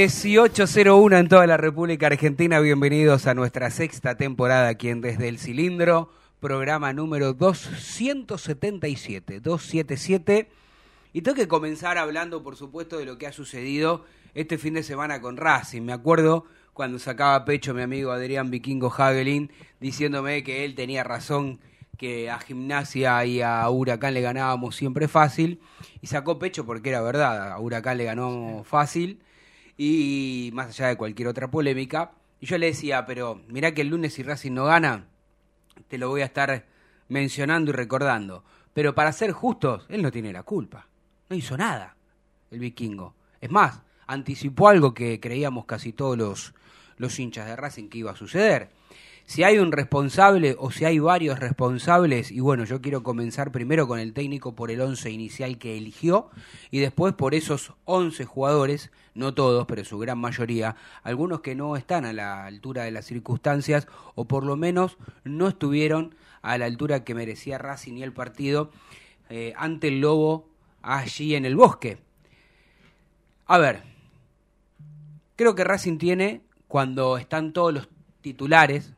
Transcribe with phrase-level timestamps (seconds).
[0.00, 2.58] 1801 en toda la República Argentina.
[2.60, 10.48] Bienvenidos a nuestra sexta temporada aquí en Desde el Cilindro, programa número 277, 277.
[11.12, 14.82] Y tengo que comenzar hablando, por supuesto, de lo que ha sucedido este fin de
[14.82, 15.82] semana con Racing.
[15.82, 21.60] Me acuerdo cuando sacaba pecho mi amigo Adrián Vikingo Hagelin diciéndome que él tenía razón,
[21.98, 25.60] que a Gimnasia y a Huracán le ganábamos siempre fácil.
[26.00, 29.20] Y sacó pecho porque era verdad, a Huracán le ganó fácil
[29.82, 32.12] y más allá de cualquier otra polémica.
[32.38, 35.06] Y yo le decía, pero mirá que el lunes si Racing no gana,
[35.88, 36.66] te lo voy a estar
[37.08, 38.44] mencionando y recordando.
[38.74, 40.86] Pero para ser justos, él no tiene la culpa.
[41.30, 41.96] No hizo nada
[42.50, 43.14] el vikingo.
[43.40, 46.52] Es más, anticipó algo que creíamos casi todos los,
[46.98, 48.68] los hinchas de Racing que iba a suceder.
[49.26, 53.86] Si hay un responsable o si hay varios responsables, y bueno, yo quiero comenzar primero
[53.86, 56.30] con el técnico por el 11 inicial que eligió
[56.70, 61.76] y después por esos 11 jugadores, no todos, pero su gran mayoría, algunos que no
[61.76, 66.66] están a la altura de las circunstancias o por lo menos no estuvieron a la
[66.66, 68.70] altura que merecía Racing y el partido
[69.28, 70.48] eh, ante el Lobo
[70.82, 71.98] allí en el bosque.
[73.46, 73.82] A ver,
[75.36, 77.88] creo que Racing tiene, cuando están todos los
[78.20, 78.92] titulares,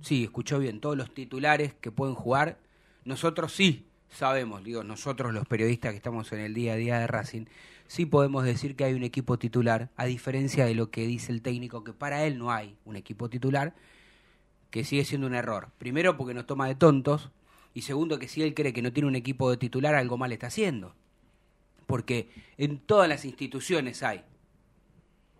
[0.00, 2.58] sí, escuchó bien, todos los titulares que pueden jugar,
[3.04, 7.06] nosotros sí sabemos, digo, nosotros los periodistas que estamos en el día a día de
[7.06, 7.46] Racing,
[7.86, 11.42] sí podemos decir que hay un equipo titular, a diferencia de lo que dice el
[11.42, 13.74] técnico, que para él no hay un equipo titular,
[14.70, 15.70] que sigue siendo un error.
[15.78, 17.30] Primero porque nos toma de tontos,
[17.74, 20.32] y segundo que si él cree que no tiene un equipo de titular, algo mal
[20.32, 20.94] está haciendo.
[21.86, 24.24] Porque en todas las instituciones hay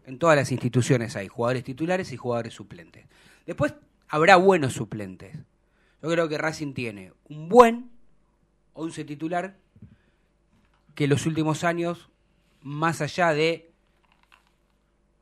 [0.06, 3.06] en todas las instituciones hay jugadores titulares y jugadores suplentes.
[3.46, 3.74] Después
[4.10, 5.36] habrá buenos suplentes.
[6.02, 7.90] Yo creo que Racing tiene un buen
[8.74, 9.56] 11 titular
[10.94, 12.10] que los últimos años,
[12.60, 13.70] más allá de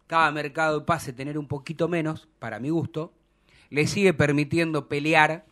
[0.07, 3.13] cada mercado de pase tener un poquito menos, para mi gusto,
[3.69, 5.45] le sigue permitiendo pelear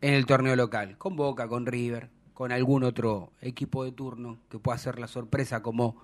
[0.00, 4.58] en el torneo local, con Boca, con River, con algún otro equipo de turno que
[4.58, 5.96] pueda hacer la sorpresa como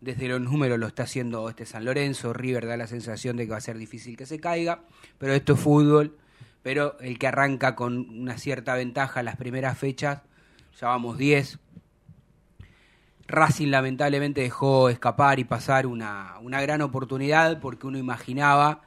[0.00, 3.52] desde los números lo está haciendo este San Lorenzo, River da la sensación de que
[3.52, 4.82] va a ser difícil que se caiga,
[5.18, 6.16] pero esto es fútbol,
[6.62, 10.22] pero el que arranca con una cierta ventaja las primeras fechas,
[10.80, 11.58] ya vamos 10.
[13.26, 18.82] Racing lamentablemente dejó escapar y pasar una, una gran oportunidad porque uno imaginaba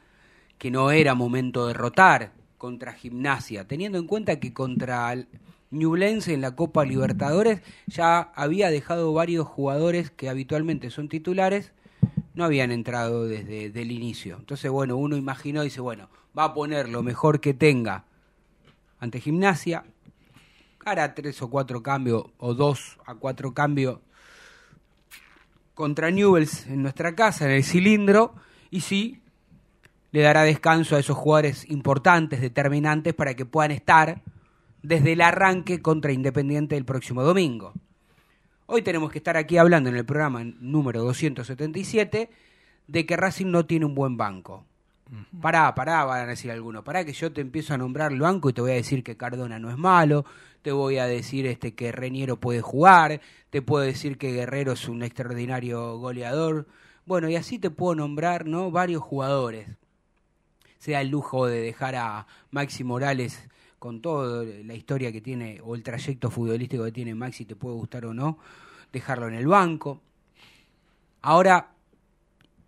[0.57, 5.13] que no era momento de rotar contra Gimnasia, teniendo en cuenta que contra
[5.71, 11.71] Ñublense en la Copa Libertadores ya había dejado varios jugadores que habitualmente son titulares,
[12.33, 14.37] no habían entrado desde el inicio.
[14.39, 18.05] Entonces, bueno, uno imaginó y dice, bueno, va a poner lo mejor que tenga
[18.99, 19.85] ante Gimnasia,
[20.85, 23.99] hará tres o cuatro cambios, o dos a cuatro cambios
[25.73, 28.35] contra Newells en nuestra casa, en el cilindro,
[28.69, 29.21] y sí,
[30.11, 34.21] le dará descanso a esos jugadores importantes, determinantes, para que puedan estar
[34.83, 37.73] desde el arranque contra Independiente el próximo domingo.
[38.65, 42.29] Hoy tenemos que estar aquí hablando en el programa número 277
[42.87, 44.65] de que Racing no tiene un buen banco.
[45.41, 46.83] Pará, pará, van a decir algunos.
[46.83, 49.17] Pará que yo te empiezo a nombrar el banco y te voy a decir que
[49.17, 50.25] Cardona no es malo,
[50.61, 53.19] te voy a decir este que Reñero puede jugar,
[53.49, 56.65] te puedo decir que Guerrero es un extraordinario goleador.
[57.05, 58.71] Bueno, y así te puedo nombrar, ¿no?
[58.71, 59.67] Varios jugadores.
[60.77, 63.49] Sea el lujo de dejar a Maxi Morales
[63.81, 67.73] con toda la historia que tiene o el trayecto futbolístico que tiene Maxi, te puede
[67.77, 68.37] gustar o no,
[68.93, 69.99] dejarlo en el banco.
[71.23, 71.71] Ahora,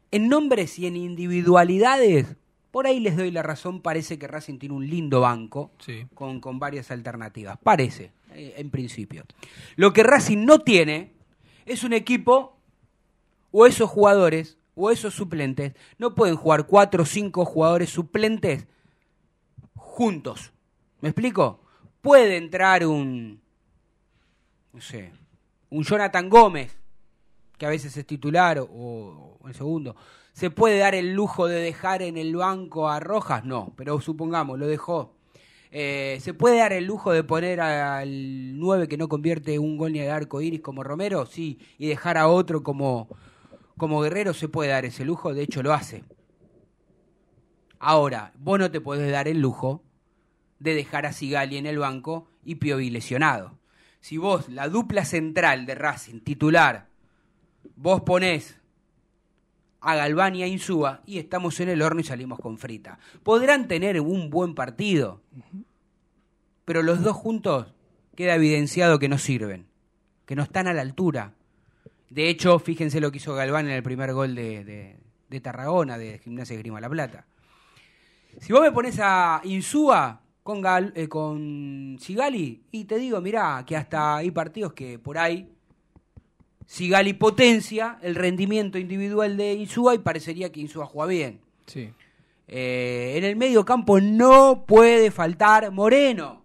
[0.09, 2.35] en nombres y en individualidades,
[2.71, 6.07] por ahí les doy la razón, parece que Racing tiene un lindo banco Sí.
[6.15, 7.59] con, con varias alternativas.
[7.61, 9.23] Parece, eh, en principio.
[9.75, 11.11] Lo que Racing no tiene
[11.67, 12.57] es un equipo
[13.51, 15.73] o esos jugadores o esos suplentes.
[15.99, 18.65] No pueden jugar cuatro o cinco jugadores suplentes
[19.75, 20.52] juntos.
[21.03, 21.59] ¿Me explico?
[22.01, 23.41] Puede entrar un
[24.71, 25.11] no sé,
[25.69, 26.77] un Jonathan Gómez,
[27.57, 29.97] que a veces es titular o, o el segundo,
[30.31, 33.43] ¿se puede dar el lujo de dejar en el banco a Rojas?
[33.43, 35.17] No, pero supongamos, lo dejó.
[35.71, 39.91] Eh, ¿Se puede dar el lujo de poner al 9 que no convierte un gol
[39.91, 41.25] ni al arco iris como Romero?
[41.25, 43.09] Sí, y dejar a otro como,
[43.75, 46.05] como Guerrero se puede dar ese lujo, de hecho lo hace.
[47.77, 49.83] Ahora, vos no te podés dar el lujo
[50.63, 53.59] de dejar a Sigali en el banco y Piovi lesionado.
[53.99, 56.87] Si vos, la dupla central de Racing, titular,
[57.75, 58.59] vos ponés
[59.81, 62.97] a Galván y a Insúa y estamos en el horno y salimos con frita.
[63.23, 65.21] Podrán tener un buen partido,
[66.63, 67.73] pero los dos juntos
[68.15, 69.67] queda evidenciado que no sirven,
[70.25, 71.33] que no están a la altura.
[72.09, 74.63] De hecho, fíjense lo que hizo Galván en el primer gol de,
[75.29, 77.25] de, Tarragona, de Gimnasia de Grima La Plata.
[78.39, 83.63] Si vos me pones a Insúa con, Gal, eh, con Sigali, y te digo, mirá,
[83.65, 85.49] que hasta hay partidos que por ahí
[86.65, 91.41] Sigali potencia el rendimiento individual de Insúa y parecería que Insúa juega bien.
[91.65, 91.89] Sí.
[92.47, 96.43] Eh, en el medio campo no puede faltar Moreno.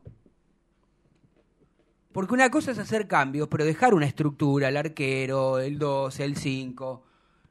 [2.12, 6.36] Porque una cosa es hacer cambios, pero dejar una estructura, el arquero, el 12, el
[6.36, 7.02] 5.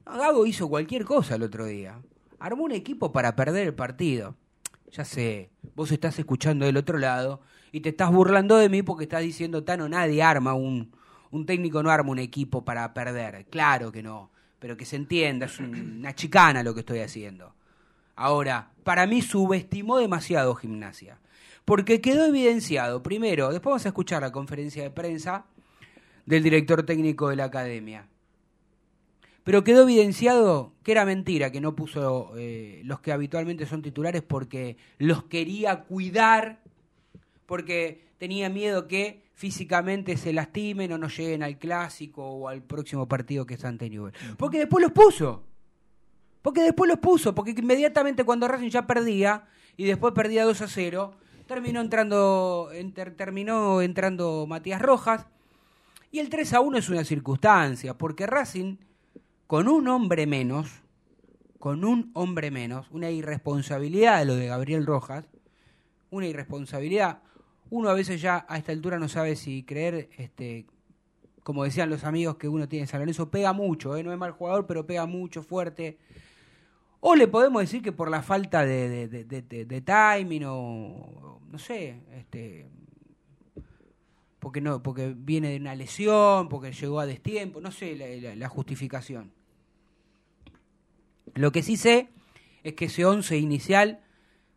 [0.06, 2.02] No, Gago hizo cualquier cosa el otro día.
[2.40, 4.36] Armó un equipo para perder el partido.
[4.92, 7.42] Ya sé, vos estás escuchando del otro lado
[7.72, 10.92] y te estás burlando de mí porque estás diciendo, Tano, nadie arma un,
[11.32, 13.46] un técnico no arma un equipo para perder.
[13.50, 17.54] Claro que no, pero que se entienda, es un- una chicana lo que estoy haciendo.
[18.16, 21.20] Ahora, para mí subestimó demasiado gimnasia.
[21.66, 25.46] Porque quedó evidenciado, primero, después vamos a escuchar la conferencia de prensa
[26.26, 28.08] del director técnico de la academia.
[29.48, 34.22] Pero quedó evidenciado que era mentira que no puso eh, los que habitualmente son titulares
[34.22, 36.60] porque los quería cuidar,
[37.46, 43.08] porque tenía miedo que físicamente se lastimen o no lleguen al clásico o al próximo
[43.08, 44.12] partido que es ante Newell.
[44.36, 45.46] Porque después los puso.
[46.42, 49.46] Porque después los puso, porque inmediatamente cuando Racing ya perdía
[49.78, 51.14] y después perdía 2 a 0,
[51.48, 52.70] terminó entrando
[53.16, 55.26] terminó entrando Matías Rojas
[56.12, 58.76] y el 3 a 1 es una circunstancia, porque Racing
[59.48, 60.84] con un hombre menos,
[61.58, 65.26] con un hombre menos, una irresponsabilidad de lo de Gabriel Rojas,
[66.10, 67.22] una irresponsabilidad.
[67.70, 70.68] Uno a veces ya a esta altura no sabe si creer, este,
[71.44, 74.04] como decían los amigos que uno tiene en San Lorenzo, pega mucho, ¿eh?
[74.04, 75.98] no es mal jugador, pero pega mucho, fuerte.
[77.00, 82.68] O le podemos decir que por la falta de, de, timing o no sé, este,
[84.40, 87.96] porque no, porque viene de una lesión, porque llegó a destiempo, no sé
[88.36, 89.37] la justificación.
[91.38, 92.10] Lo que sí sé
[92.64, 94.00] es que ese once inicial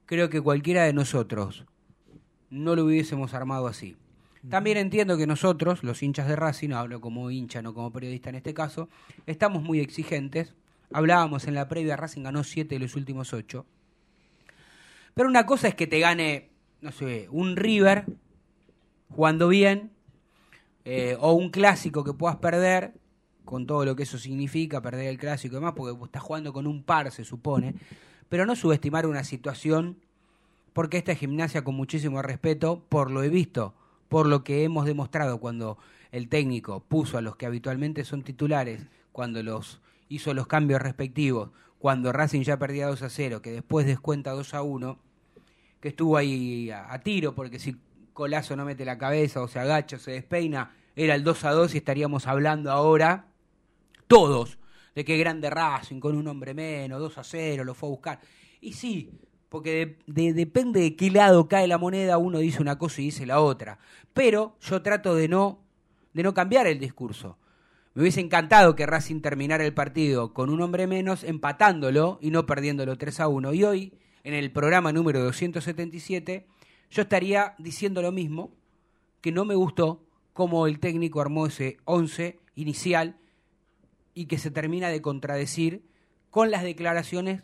[0.07, 1.67] creo que cualquiera de nosotros
[2.49, 3.97] no lo hubiésemos armado así.
[4.49, 8.37] También entiendo que nosotros, los hinchas de Racing, hablo como hincha, no como periodista en
[8.37, 8.89] este caso,
[9.27, 10.55] estamos muy exigentes.
[10.91, 13.67] Hablábamos en la previa, Racing ganó siete de los últimos ocho.
[15.13, 16.49] Pero una cosa es que te gane,
[16.81, 18.07] no sé, un River
[19.11, 19.91] jugando bien,
[20.87, 22.95] eh, o un clásico que puedas perder,
[23.51, 26.53] con todo lo que eso significa, perder el clásico y demás, porque vos estás jugando
[26.53, 27.75] con un par, se supone,
[28.29, 29.97] pero no subestimar una situación,
[30.73, 33.75] porque esta es gimnasia con muchísimo respeto, por lo he visto,
[34.09, 35.79] por lo que hemos demostrado cuando
[36.13, 41.51] el técnico puso a los que habitualmente son titulares, cuando los hizo los cambios respectivos,
[41.81, 44.97] cuando Racing ya perdía 2 a 0, que después descuenta 2 a 1,
[45.81, 47.77] que estuvo ahí a, a tiro, porque si
[48.13, 51.51] Colazo no mete la cabeza o se agacha o se despeina, era el 2 a
[51.51, 53.30] 2 y estaríamos hablando ahora
[54.11, 54.59] todos
[54.97, 58.21] de qué grande Racing con un hombre menos, 2 a 0, lo fue a buscar.
[58.61, 59.09] Y sí,
[59.49, 63.05] porque de- de- depende de qué lado cae la moneda, uno dice una cosa y
[63.05, 63.79] dice la otra.
[64.13, 65.61] Pero yo trato de no,
[66.13, 67.39] de no cambiar el discurso.
[67.95, 72.47] Me hubiese encantado que Racing terminara el partido con un hombre menos, empatándolo y no
[72.47, 73.53] perdiéndolo 3 a 1.
[73.55, 76.47] Y hoy, en el programa número 277,
[76.91, 78.53] yo estaría diciendo lo mismo,
[79.21, 83.17] que no me gustó cómo el técnico armó ese 11 inicial
[84.21, 85.83] y que se termina de contradecir
[86.29, 87.43] con las declaraciones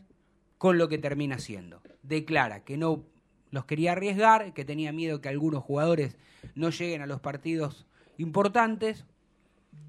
[0.59, 1.81] con lo que termina siendo.
[2.03, 3.07] Declara que no
[3.51, 6.19] los quería arriesgar, que tenía miedo que algunos jugadores
[6.55, 7.87] no lleguen a los partidos
[8.19, 9.07] importantes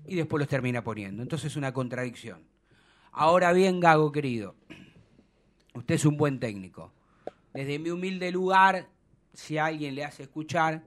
[0.06, 1.24] y después los termina poniendo.
[1.24, 2.48] Entonces es una contradicción.
[3.12, 4.56] Ahora bien, Gago querido,
[5.74, 6.94] usted es un buen técnico.
[7.53, 8.88] Desde mi humilde lugar,
[9.34, 10.86] si alguien le hace escuchar,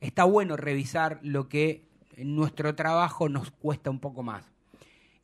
[0.00, 4.44] está bueno revisar lo que en nuestro trabajo nos cuesta un poco más.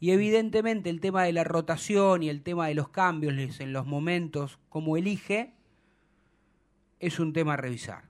[0.00, 3.87] Y evidentemente el tema de la rotación y el tema de los cambios en los
[3.87, 5.52] momentos como elige
[7.00, 8.04] es un tema a revisar.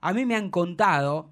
[0.00, 1.30] A mí me han contado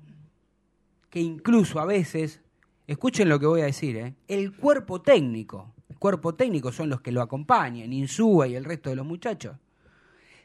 [1.11, 2.41] que incluso a veces,
[2.87, 4.15] escuchen lo que voy a decir, ¿eh?
[4.29, 8.91] el cuerpo técnico, el cuerpo técnico son los que lo acompañan, Insúa y el resto
[8.91, 9.57] de los muchachos,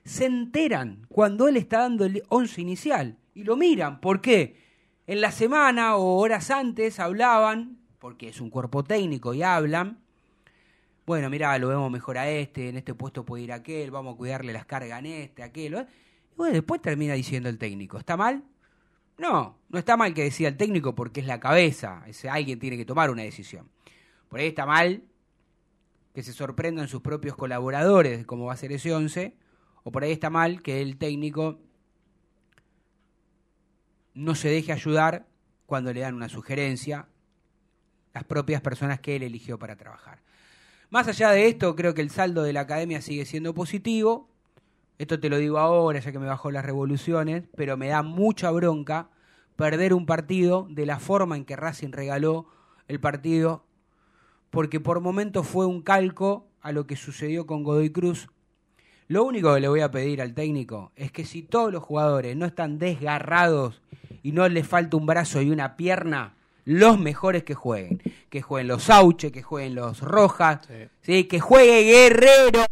[0.06, 4.02] se enteran cuando él está dando el once inicial y lo miran.
[4.02, 4.63] ¿Por qué?
[5.06, 10.00] En la semana o horas antes hablaban, porque es un cuerpo técnico y hablan,
[11.06, 14.18] bueno, mirá, lo vemos mejor a este, en este puesto puede ir aquel, vamos a
[14.18, 15.74] cuidarle las cargas en este, aquel.
[15.74, 15.88] ¿eh?
[16.32, 18.46] Y bueno, después termina diciendo el técnico, ¿está mal?
[19.18, 22.86] No, no está mal que decía el técnico porque es la cabeza, alguien tiene que
[22.86, 23.70] tomar una decisión.
[24.30, 25.04] Por ahí está mal
[26.14, 29.36] que se sorprendan sus propios colaboradores de cómo va a ser ese 11,
[29.84, 31.60] o por ahí está mal que el técnico
[34.14, 35.26] no se deje ayudar
[35.66, 37.08] cuando le dan una sugerencia
[38.14, 40.20] las propias personas que él eligió para trabajar.
[40.90, 44.30] Más allá de esto, creo que el saldo de la academia sigue siendo positivo.
[45.00, 48.52] Esto te lo digo ahora, ya que me bajó las revoluciones, pero me da mucha
[48.52, 49.10] bronca
[49.56, 52.48] perder un partido de la forma en que Racing regaló
[52.88, 53.66] el partido,
[54.52, 58.30] porque por momentos fue un calco a lo que sucedió con Godoy Cruz.
[59.08, 62.36] Lo único que le voy a pedir al técnico es que si todos los jugadores
[62.36, 63.82] no están desgarrados
[64.22, 68.02] y no les falta un brazo y una pierna, los mejores que jueguen.
[68.30, 70.68] Que jueguen los Sauche, que jueguen los Rojas,
[71.02, 71.26] sí.
[71.26, 72.66] que juegue Guerrero.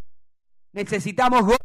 [0.71, 1.57] Necesitamos gol.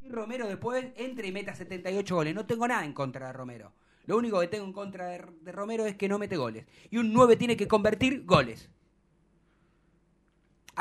[0.00, 2.34] Y Romero después entre y meta 78 goles.
[2.34, 3.72] No tengo nada en contra de Romero.
[4.06, 6.66] Lo único que tengo en contra de, de Romero es que no mete goles.
[6.90, 8.70] Y un 9 tiene que convertir goles.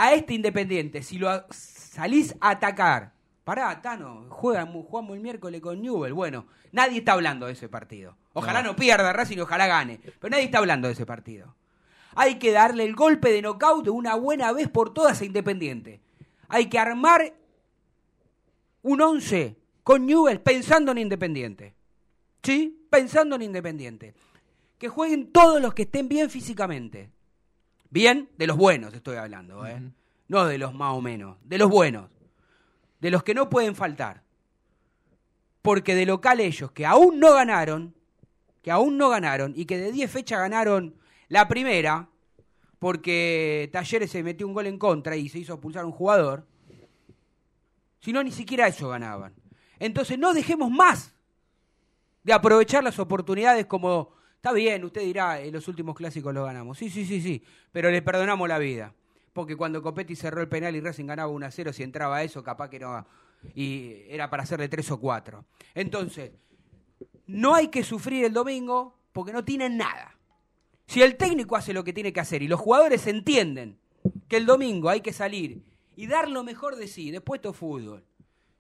[0.01, 3.11] A este Independiente, si lo salís a atacar
[3.43, 6.13] Pará, Tano, juega, jugamos el miércoles con Newell.
[6.13, 8.15] Bueno, nadie está hablando de ese partido.
[8.31, 9.99] Ojalá no, pierda Racing, ojalá gane.
[10.19, 11.53] Pero nadie está hablando de ese partido.
[12.15, 15.99] Hay que darle el golpe de nocaut de una buena vez por todas a Independiente.
[16.47, 17.33] Hay que armar
[18.83, 21.75] un 11 con Newell pensando en Independiente.
[22.41, 22.85] ¿Sí?
[22.89, 24.13] Pensando en Independiente.
[24.77, 27.09] Que jueguen todos los que estén bien físicamente.
[27.89, 29.81] Bien, de los buenos estoy hablando, ¿eh?
[30.27, 32.09] No de los más o menos, de los buenos
[32.99, 34.23] de los que no pueden faltar.
[35.61, 37.93] Porque de local ellos, que aún no ganaron,
[38.61, 40.95] que aún no ganaron y que de 10 fechas ganaron
[41.27, 42.09] la primera,
[42.77, 46.45] porque Talleres se metió un gol en contra y se hizo expulsar un jugador,
[47.99, 49.33] si no, ni siquiera eso ganaban.
[49.77, 51.13] Entonces no dejemos más
[52.23, 56.77] de aprovechar las oportunidades como, está bien, usted dirá, en los últimos clásicos lo ganamos.
[56.77, 58.93] Sí, sí, sí, sí, pero le perdonamos la vida
[59.39, 62.43] porque cuando Copetti cerró el penal y Racing ganaba 1 a 0, si entraba eso,
[62.43, 63.05] capaz que no.
[63.55, 65.45] Y era para hacerle 3 o 4.
[65.75, 66.31] Entonces,
[67.27, 70.17] no hay que sufrir el domingo porque no tienen nada.
[70.87, 73.79] Si el técnico hace lo que tiene que hacer y los jugadores entienden
[74.27, 75.63] que el domingo hay que salir
[75.95, 78.03] y dar lo mejor de sí, después todo fútbol.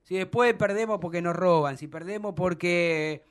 [0.03, 3.25] Si después perdemos porque nos roban, si perdemos porque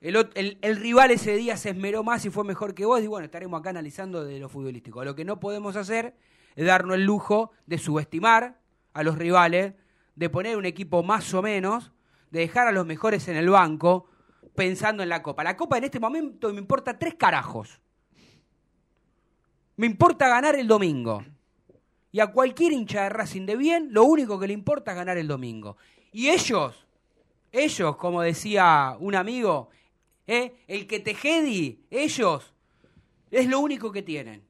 [0.00, 3.60] el, rival ese día se esmeró más y fue mejor que vos, y bueno, estaremos
[3.60, 5.04] acá analizando de lo futbolístico.
[5.04, 6.14] Lo que no podemos hacer
[6.56, 8.58] darnos el lujo de subestimar
[8.92, 9.74] a los rivales,
[10.14, 11.92] de poner un equipo más o menos,
[12.30, 14.06] de dejar a los mejores en el banco,
[14.54, 15.44] pensando en la Copa.
[15.44, 17.80] La Copa en este momento me importa tres carajos.
[19.76, 21.24] Me importa ganar el domingo.
[22.12, 25.16] Y a cualquier hincha de Racing de bien, lo único que le importa es ganar
[25.16, 25.76] el domingo.
[26.12, 26.86] Y ellos,
[27.52, 29.70] ellos, como decía un amigo,
[30.26, 30.54] ¿eh?
[30.66, 32.54] el que te jedi, ellos,
[33.30, 34.42] es lo único que tienen.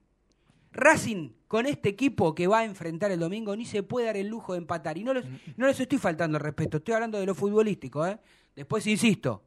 [0.73, 4.29] Racing con este equipo que va a enfrentar el domingo ni se puede dar el
[4.29, 4.97] lujo de empatar.
[4.99, 5.25] Y no les,
[5.57, 8.07] no les estoy faltando el respeto, estoy hablando de lo futbolístico.
[8.07, 8.19] ¿eh?
[8.55, 9.43] Después, insisto,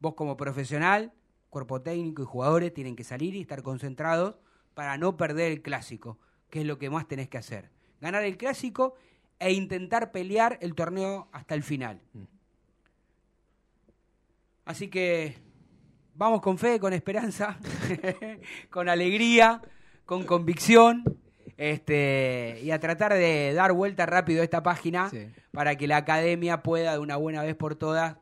[0.00, 1.12] vos como profesional,
[1.50, 4.36] cuerpo técnico y jugadores tienen que salir y estar concentrados
[4.74, 7.70] para no perder el clásico, que es lo que más tenés que hacer.
[8.00, 8.94] Ganar el clásico
[9.38, 12.00] e intentar pelear el torneo hasta el final.
[14.64, 15.36] Así que
[16.22, 17.58] vamos con fe, con esperanza,
[18.70, 19.60] con alegría
[20.06, 21.02] con convicción
[21.56, 25.10] este, y a tratar de dar vuelta rápido a esta página
[25.52, 28.18] para que la academia pueda de una buena vez por todas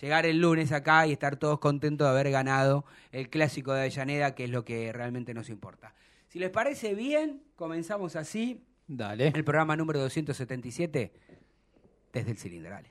[0.00, 4.34] llegar el lunes acá y estar todos contentos de haber ganado el clásico de Avellaneda,
[4.34, 5.94] que es lo que realmente nos importa.
[6.28, 8.64] Si les parece bien, comenzamos así.
[8.88, 9.28] Dale.
[9.28, 11.12] El programa número 277
[12.12, 12.86] desde el cilindral.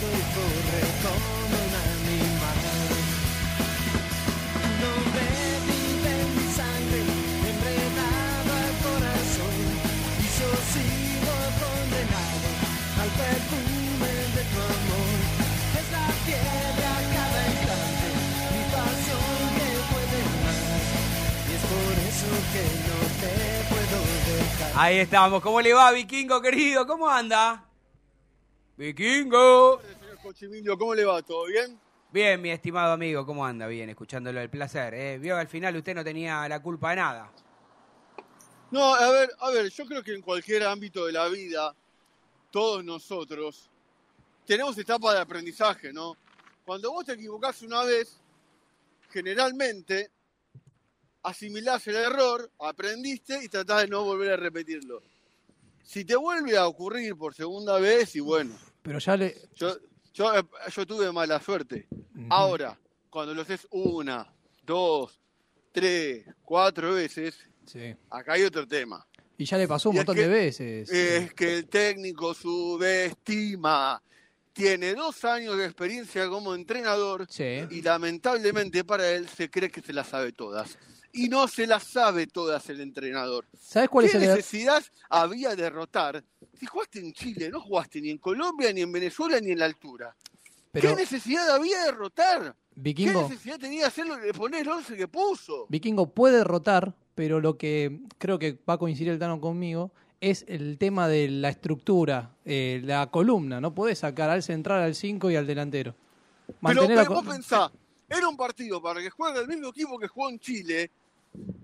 [0.00, 2.60] Suelto y corre como un animal.
[4.80, 4.92] No
[6.36, 7.00] mi sangre,
[7.50, 9.56] enredado al corazón,
[10.18, 12.48] y yo sigo condenado
[13.00, 15.18] al perfume de tu amor.
[15.78, 18.08] Es la fiebre a cada instante,
[18.52, 20.88] mi pasión que puede más,
[21.46, 23.32] y es por eso que no te
[23.68, 24.70] puedo dejar.
[24.76, 25.42] Ahí estamos.
[25.42, 26.86] ¿Cómo le va, Vikingo querido?
[26.86, 27.64] ¿Cómo anda?
[28.76, 29.78] Vikingo.
[30.30, 31.20] Cochimilio, ¿cómo le va?
[31.22, 31.76] ¿Todo bien?
[32.12, 33.66] Bien, mi estimado amigo, ¿cómo anda?
[33.66, 34.94] Bien, escuchándolo, el placer.
[34.94, 35.18] ¿eh?
[35.18, 37.32] Vio que al final usted no tenía la culpa de nada.
[38.70, 41.74] No, a ver, a ver, yo creo que en cualquier ámbito de la vida,
[42.52, 43.68] todos nosotros
[44.46, 46.16] tenemos etapa de aprendizaje, ¿no?
[46.64, 48.20] Cuando vos te equivocás una vez,
[49.10, 50.12] generalmente
[51.24, 55.02] asimilás el error, aprendiste y tratás de no volver a repetirlo.
[55.82, 59.36] Si te vuelve a ocurrir por segunda vez, y bueno, Pero ya le.
[59.56, 59.76] yo,
[60.14, 60.42] yo, eh,
[60.74, 61.86] yo tuve mala suerte.
[62.28, 64.26] Ahora, cuando lo haces una,
[64.64, 65.20] dos,
[65.72, 67.36] tres, cuatro veces,
[67.66, 67.94] Sí.
[68.10, 69.06] acá hay otro tema.
[69.38, 70.90] Y ya le pasó un Y es montón que- de veces.
[70.90, 74.02] Es que el técnico subestima.
[74.52, 77.60] Tiene dos años de experiencia como entrenador Sí.
[77.70, 80.76] y lamentablemente para él se cree que se las sabe todas.
[81.12, 83.46] Y no se las sabe todas el entrenador.
[83.58, 86.22] ¿Sabes cuál ¿Qué es el necesidad había de rotar?
[86.58, 89.64] Si jugaste en Chile, no jugaste ni en Colombia, ni en Venezuela, ni en la
[89.64, 90.14] altura.
[90.72, 92.54] Pero, ¿Qué necesidad había de rotar?
[92.82, 95.66] ¿Qué necesidad tenía de hacerlo de poner el 11 que puso?
[95.68, 100.44] Vikingo puede rotar, pero lo que creo que va a coincidir el Tano conmigo es
[100.48, 103.60] el tema de la estructura, eh, la columna.
[103.60, 105.94] No podés sacar al central, al 5 y al delantero.
[106.46, 107.72] Pero, Mantener la pero co- vos pensá,
[108.08, 110.90] era un partido para que juegue el mismo equipo que jugó en Chile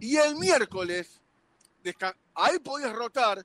[0.01, 1.21] y el miércoles
[2.35, 3.45] ahí podías rotar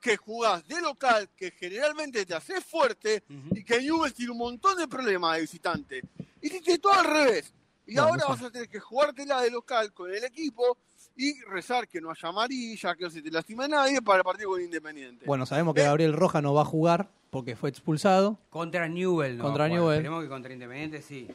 [0.00, 4.76] que jugás de local, que generalmente te haces fuerte y que Newell's tiene un montón
[4.78, 6.02] de problemas de visitante.
[6.40, 7.52] Hiciste todo al revés.
[7.86, 10.78] Y ahora vas a tener que jugártela de local con el equipo
[11.16, 14.50] y rezar que no haya amarilla, que no se te lastime nadie para el partido
[14.50, 15.26] con Independiente.
[15.26, 15.84] Bueno, sabemos que Eh.
[15.84, 18.38] Gabriel Roja no va a jugar porque fue expulsado.
[18.48, 19.44] Contra Newell, ¿no?
[19.44, 19.96] Contra Bueno, Newell.
[19.98, 21.28] Esperemos que contra Independiente sí.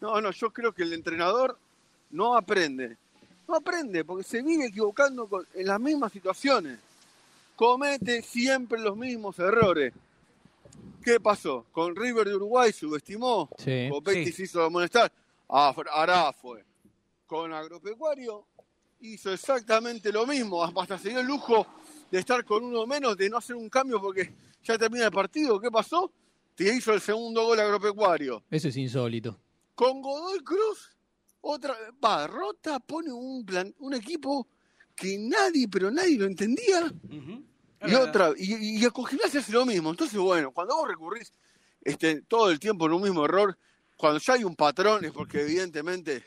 [0.00, 1.58] No, no, yo creo que el entrenador
[2.12, 2.96] no aprende.
[3.48, 6.78] No aprende porque se vive equivocando con- en las mismas situaciones.
[7.56, 9.92] Comete siempre los mismos errores.
[11.04, 11.66] ¿Qué pasó?
[11.72, 13.48] Con River de Uruguay subestimó.
[13.58, 13.88] Sí.
[13.90, 14.32] Copetti Sí.
[14.32, 15.10] se hizo amonestar.
[15.48, 16.64] Ah, Ará fue.
[17.26, 18.46] Con Agropecuario
[19.00, 20.62] hizo exactamente lo mismo.
[20.64, 21.66] Hasta se dio el lujo
[22.10, 25.60] de estar con uno menos, de no hacer un cambio porque ya termina el partido.
[25.60, 26.10] ¿Qué pasó?
[26.54, 28.42] Te hizo el segundo gol Agropecuario.
[28.50, 29.38] Eso es insólito.
[29.74, 30.90] Con Godoy Cruz,
[31.42, 34.46] otra va, Rota pone un plan, un equipo
[34.94, 36.90] que nadie, pero nadie lo entendía.
[37.10, 38.02] Y verdad.
[38.08, 39.90] otra, y, y con Gimnasia hace lo mismo.
[39.90, 41.32] Entonces, bueno, cuando vos recurrís
[41.82, 43.58] este, todo el tiempo en un mismo error,
[43.96, 46.22] cuando ya hay un patrón, es porque evidentemente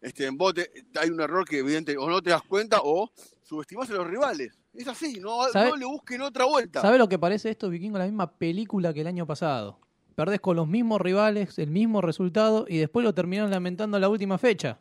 [0.00, 0.70] este, en vos te-
[1.00, 3.10] hay un error que evidentemente o no te das cuenta o
[3.42, 4.52] subestimás a los rivales.
[4.72, 6.80] Es así, no, ¿Sabe- no le busquen otra vuelta.
[6.80, 7.96] ¿Sabe lo que parece esto, Vikingo?
[7.98, 9.78] La misma película que el año pasado.
[10.14, 14.08] Perdés con los mismos rivales, el mismo resultado y después lo terminaron lamentando a la
[14.08, 14.78] última fecha.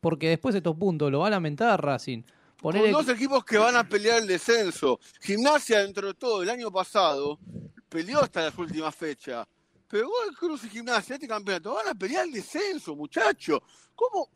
[0.00, 2.22] Porque después de estos puntos lo va a lamentar Racing.
[2.60, 4.98] Con dos equipos que van a pelear el descenso.
[5.20, 7.38] Gimnasia, dentro de todo, el año pasado,
[7.88, 9.46] peleó hasta las últimas fechas.
[9.88, 13.62] Pero Godoy Cruz y Gimnasia, este campeonato, van a pelear el descenso, muchacho.
[13.94, 14.28] ¿Cómo?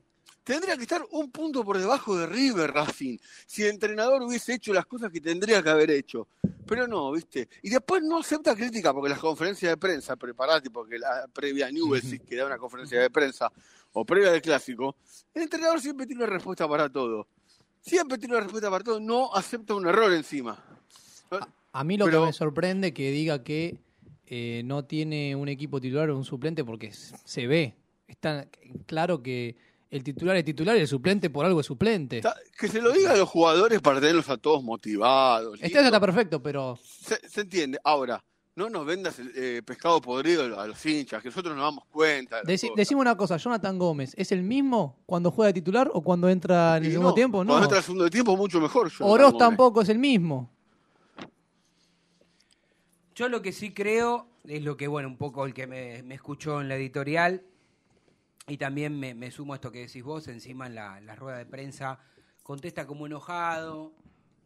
[0.44, 3.18] Tendría que estar un punto por debajo de River Racing.
[3.46, 6.26] Si el entrenador hubiese hecho las cosas que tendría que haber hecho.
[6.66, 7.48] Pero no, ¿viste?
[7.62, 11.70] Y después no acepta crítica porque las conferencias de prensa, preparate porque la previa a
[11.70, 13.52] Newell sí que da una conferencia de prensa
[13.92, 14.96] o previa del clásico,
[15.34, 17.26] el entrenador siempre tiene una respuesta para todo.
[17.82, 20.62] Siempre tiene una respuesta para todo, no acepta un error encima.
[21.72, 23.78] A mí lo Pero- que me sorprende que diga que
[24.26, 27.74] eh, no tiene un equipo titular o un suplente porque se ve.
[28.06, 28.46] Está
[28.86, 29.56] claro que
[29.90, 32.18] el titular es titular y el suplente por algo es suplente.
[32.18, 35.58] Está- Que se lo diga a los jugadores para tenerlos a todos motivados.
[35.62, 37.78] Este está perfecto, pero se, se entiende.
[37.84, 38.22] Ahora,
[38.54, 42.42] no nos vendas el eh, pescado podrido a los hinchas, que nosotros nos damos cuenta.
[42.42, 46.02] de deci- decime una cosa, Jonathan Gómez, ¿es el mismo cuando juega de titular o
[46.02, 47.44] cuando entra en el Y segundo no, tiempo?
[47.44, 47.48] No.
[47.52, 48.90] Cuando entra el segundo tiempo, mucho mejor.
[48.90, 49.38] yo Oroz Gómez.
[49.38, 50.50] tampoco es el mismo.
[53.14, 56.14] Yo lo que sí creo es lo que, bueno, un poco el que me, me
[56.14, 57.42] escuchó en la editorial
[58.48, 61.38] y también me, me sumo a esto que decís vos, encima en la, la rueda
[61.38, 61.98] de prensa,
[62.42, 63.92] contesta como enojado,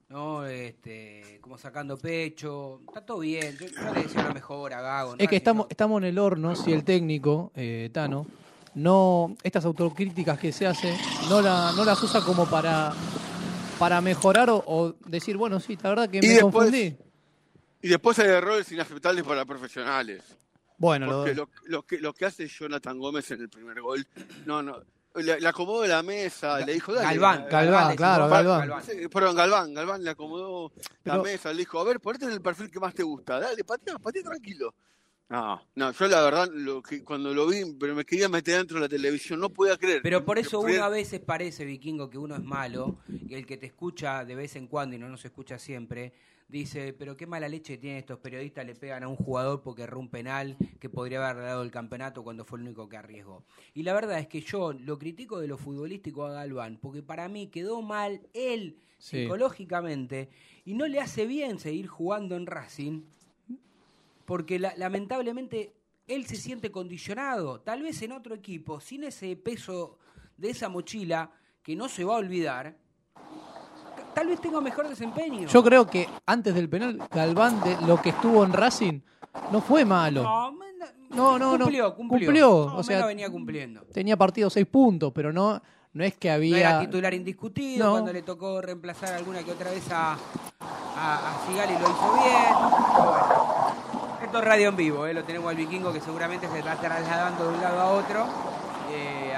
[0.09, 0.45] ¿no?
[0.45, 5.11] Este, como sacando pecho, está todo bien, yo, yo le deseo lo mejor a Gago.
[5.17, 5.23] ¿no?
[5.23, 8.27] Es que estamos, estamos en el horno si el técnico, eh, Tano,
[8.75, 10.97] no estas autocríticas que se hace,
[11.29, 12.93] no, la, no las usa como para,
[13.79, 16.97] para mejorar o, o decir, bueno, sí, la verdad que Y me después- confundí.
[17.85, 20.23] Y después hay errores inaceptables para profesionales.
[20.83, 24.05] Bueno, lo, Porque lo, lo que, lo que hace Jonathan Gómez en el primer gol,
[24.47, 24.83] no, no,
[25.15, 27.07] le, le acomodó la mesa, le dijo, dale.
[27.07, 27.97] Galván, eh, Galván, decimos.
[27.97, 28.69] claro, Galván.
[28.69, 29.09] Galván.
[29.13, 30.73] Perdón, Galván, Galván le acomodó
[31.05, 33.39] la Pero- mesa, le dijo, a ver, ponete en el perfil que más te gusta,
[33.39, 34.75] dale, patea, patea tranquilo.
[35.29, 38.79] No, no, yo la verdad, lo que, cuando lo vi, pero me quería meter dentro
[38.79, 40.01] de la televisión, no podía creer.
[40.03, 43.57] Pero por eso uno a veces parece, vikingo, que uno es malo y el que
[43.57, 46.13] te escucha de vez en cuando y no nos escucha siempre,
[46.53, 49.99] dice, pero qué mala leche tienen estos periodistas, le pegan a un jugador porque erró
[49.99, 53.45] un penal que podría haber dado el campeonato cuando fue el único que arriesgó.
[53.75, 57.29] Y la verdad es que yo lo critico de lo futbolístico a Galván, porque para
[57.29, 59.23] mí quedó mal él Sí.
[59.23, 60.29] psicológicamente
[60.65, 63.03] y no le hace bien seguir jugando en Racing
[64.25, 65.75] porque la- lamentablemente
[66.07, 69.99] él se siente condicionado, tal vez en otro equipo, sin ese peso
[70.37, 72.77] de esa mochila que no se va a olvidar,
[74.23, 75.49] tal vez tenga mejor desempeño.
[75.49, 79.01] yo creo que antes del penal, Galván, de lo que estuvo en Racing,
[79.51, 80.23] no fue malo.
[80.23, 80.53] no,
[81.11, 81.65] No, no, no.
[81.65, 82.31] cumplió, cumplió.
[82.71, 83.83] No, o sea, venía cumpliendo.
[83.93, 85.61] Tenía partido seis puntos, pero no,
[85.93, 86.59] no es que No había.
[86.59, 87.91] era titular indiscutido, No.
[87.93, 90.17] cuando le tocó reemplazar alguna que otra vez a, a,
[91.33, 92.55] a Sigali lo hizo bien.
[92.95, 93.67] Bueno,
[94.23, 95.15] esto es radio en vivo, ¿eh?
[95.15, 98.27] lo tenemos al vikingo que seguramente se está trasladando de un lado a otro.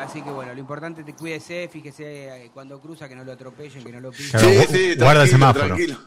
[0.05, 3.33] Así que bueno, lo importante es que cuídese, fíjese eh, cuando cruza que no lo
[3.33, 4.39] atropellen, que no lo pisen.
[4.41, 5.67] Claro, Sí, sí, guarda el semáforo.
[5.67, 5.99] tranquilo.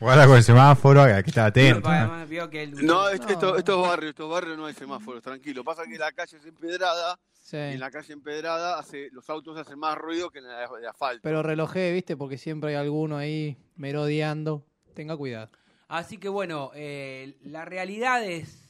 [0.00, 1.88] Guarda con el semáforo, hay que estar atento.
[1.88, 3.28] Además, vio que el- No, es- No.
[3.28, 5.64] esto- estos barrios, estos barrios no hay semáforos, tranquilo.
[5.64, 7.56] Pasa que la calle es empedrada, Sí.
[7.56, 10.86] y en la calle empedrada hace, los autos hacen más ruido que en la de
[10.88, 11.20] asfalto.
[11.22, 14.64] Pero relojé, viste, porque siempre hay alguno ahí merodeando.
[14.94, 15.50] Tenga cuidado.
[15.88, 18.67] Así que bueno, eh, la realidad es.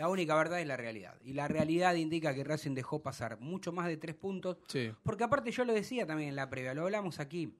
[0.00, 1.20] La única verdad es la realidad.
[1.22, 4.56] Y la realidad indica que Racing dejó pasar mucho más de tres puntos.
[4.66, 4.90] Sí.
[5.02, 7.54] Porque aparte yo lo decía también en la previa, lo hablamos aquí.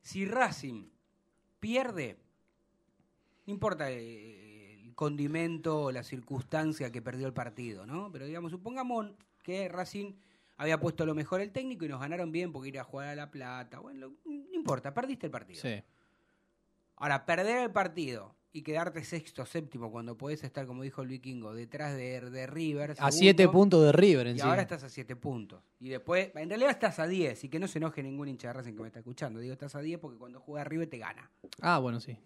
[0.00, 0.88] Si Racing
[1.60, 2.16] pierde,
[3.44, 8.10] no importa eh, el condimento o la circunstancia que perdió el partido, ¿no?
[8.10, 9.10] Pero digamos, supongamos
[9.42, 10.14] que Racing
[10.56, 13.14] había puesto lo mejor el técnico y nos ganaron bien porque ir a jugar a
[13.14, 13.80] La Plata.
[13.80, 15.60] Bueno, no importa, perdiste el partido.
[15.60, 15.82] Sí.
[16.96, 21.52] Ahora, perder el partido y quedarte sexto, séptimo, cuando podés estar, como dijo el vikingo,
[21.52, 22.94] detrás de, de River.
[23.00, 24.46] A siete puntos de River en Y sí.
[24.46, 25.60] ahora estás a siete puntos.
[25.80, 28.52] Y después, en realidad estás a 10, y que no se enoje ningún hincha de
[28.54, 29.40] Racing que me está escuchando.
[29.40, 31.28] Digo, estás a 10 porque cuando juega River te gana.
[31.60, 32.16] Ah, bueno, sí.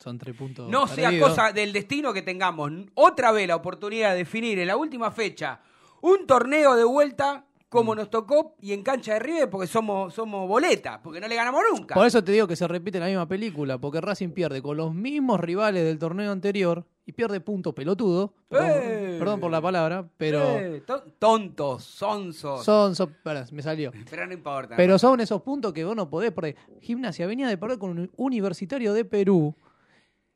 [0.00, 0.68] Son tres puntos.
[0.68, 4.76] No sea cosa del destino que tengamos otra vez la oportunidad de definir en la
[4.76, 5.60] última fecha
[6.02, 7.96] un torneo de vuelta como Mm.
[7.96, 11.62] nos tocó y en cancha de River porque somos, somos boleta, porque no le ganamos
[11.72, 11.94] nunca.
[11.94, 14.94] Por eso te digo que se repite la misma película, porque Racing pierde con los
[14.94, 18.32] mismos rivales del torneo anterior y pierde puntos pelotudo.
[18.48, 19.16] Perdón, ¡Eh!
[19.18, 22.64] perdón por la palabra, pero Eh, to- tontos, sonsos.
[22.64, 23.92] son, son- pará, me salió.
[24.10, 24.76] Pero no importa.
[24.76, 26.56] Pero son esos puntos que vos no podés perder.
[26.80, 29.54] Gimnasia venía de perder con un universitario de Perú.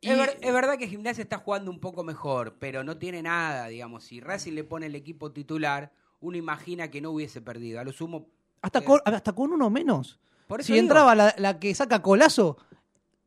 [0.01, 3.67] Es, ver- es verdad que Gimnasia está jugando un poco mejor, pero no tiene nada,
[3.67, 4.03] digamos.
[4.03, 5.91] Si Racing le pone el equipo titular,
[6.21, 7.79] uno imagina que no hubiese perdido.
[7.79, 8.27] A lo sumo.
[8.61, 10.19] Hasta, eh, con, hasta con uno menos.
[10.47, 12.57] por eso Si digo, entraba la, la que saca colazo,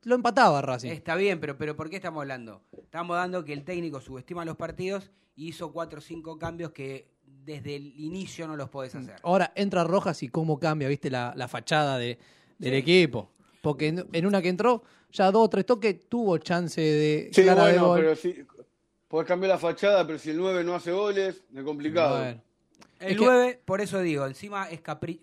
[0.03, 0.91] lo empataba Racing.
[0.91, 2.63] Está bien, pero, pero ¿por qué estamos hablando?
[2.73, 7.09] Estamos dando que el técnico subestima los partidos y hizo cuatro o cinco cambios que
[7.25, 9.17] desde el inicio no los podés hacer.
[9.23, 12.19] Ahora entra Rojas y cómo cambia, viste, la, la fachada de,
[12.59, 12.77] del Sí.
[12.79, 13.31] equipo.
[13.61, 17.43] Porque en, en una que entró, ya dos o tres toques, tuvo chance de Sí,
[17.43, 17.99] de bueno, gol.
[18.01, 18.45] pero sí,
[19.09, 22.19] podés cambiar la fachada, pero si el 9 no hace goles, es complicado.
[22.19, 22.43] Bueno.
[23.01, 25.23] El Es que- 9, por eso digo, encima es capricho.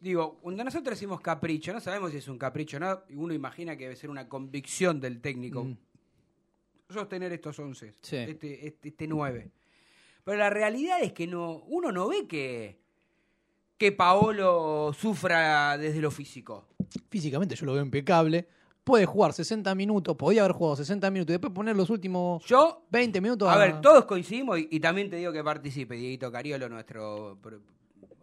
[0.00, 3.32] Digo, cuando nosotros decimos capricho, no sabemos si es un capricho o no, y uno
[3.32, 5.64] imagina que debe ser una convicción del técnico.
[5.64, 5.76] Mm.
[6.90, 8.16] Sostener estos 11, Sí.
[8.16, 9.50] este, este, este 9.
[10.24, 12.78] Pero la realidad es que no, uno no ve que,
[13.78, 16.68] que Paolo sufra desde lo físico.
[17.08, 18.46] Físicamente yo lo veo impecable.
[18.84, 22.84] Puede jugar 60 minutos, podía haber jugado 60 minutos y después poner los últimos Yo
[22.90, 26.68] 20 minutos A ver, todos coincidimos y, y también te digo que participe, Dieguito Cariolo,
[26.68, 27.38] nuestro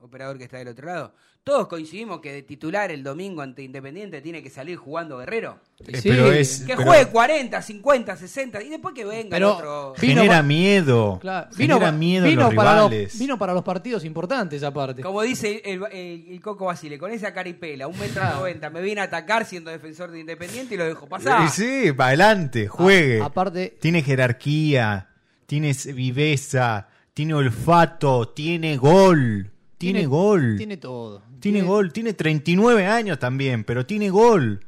[0.02, 1.14] operador que está del otro lado.
[1.44, 5.58] Todos coincidimos que de titular el domingo ante Independiente tiene que salir jugando Guerrero.
[5.88, 6.10] Eh, Sí.
[6.10, 9.96] pero es, Que pero juegue 40, 50, 60 y después que venga el otro.
[10.00, 11.18] Vino genera miedo.
[11.20, 13.18] Claro, Genera miedo vino los para rivales.
[13.18, 15.02] vino para los partidos importantes aparte.
[15.02, 19.02] Como dice el, el- el Coco Basile, con esa caripela, un metro noventa, me viene
[19.02, 21.50] a atacar siendo defensor de Independiente y lo dejo pasar.
[21.50, 23.20] Sí, para adelante, juegue.
[23.20, 25.10] A- aparte, Tiene jerarquía,
[25.48, 29.52] tiene viveza, tiene olfato, tiene gol.
[29.82, 30.56] Tiene, gol.
[30.58, 31.22] Tiene todo.
[31.40, 34.60] Tiene gol, tiene 39 años también, pero tiene gol.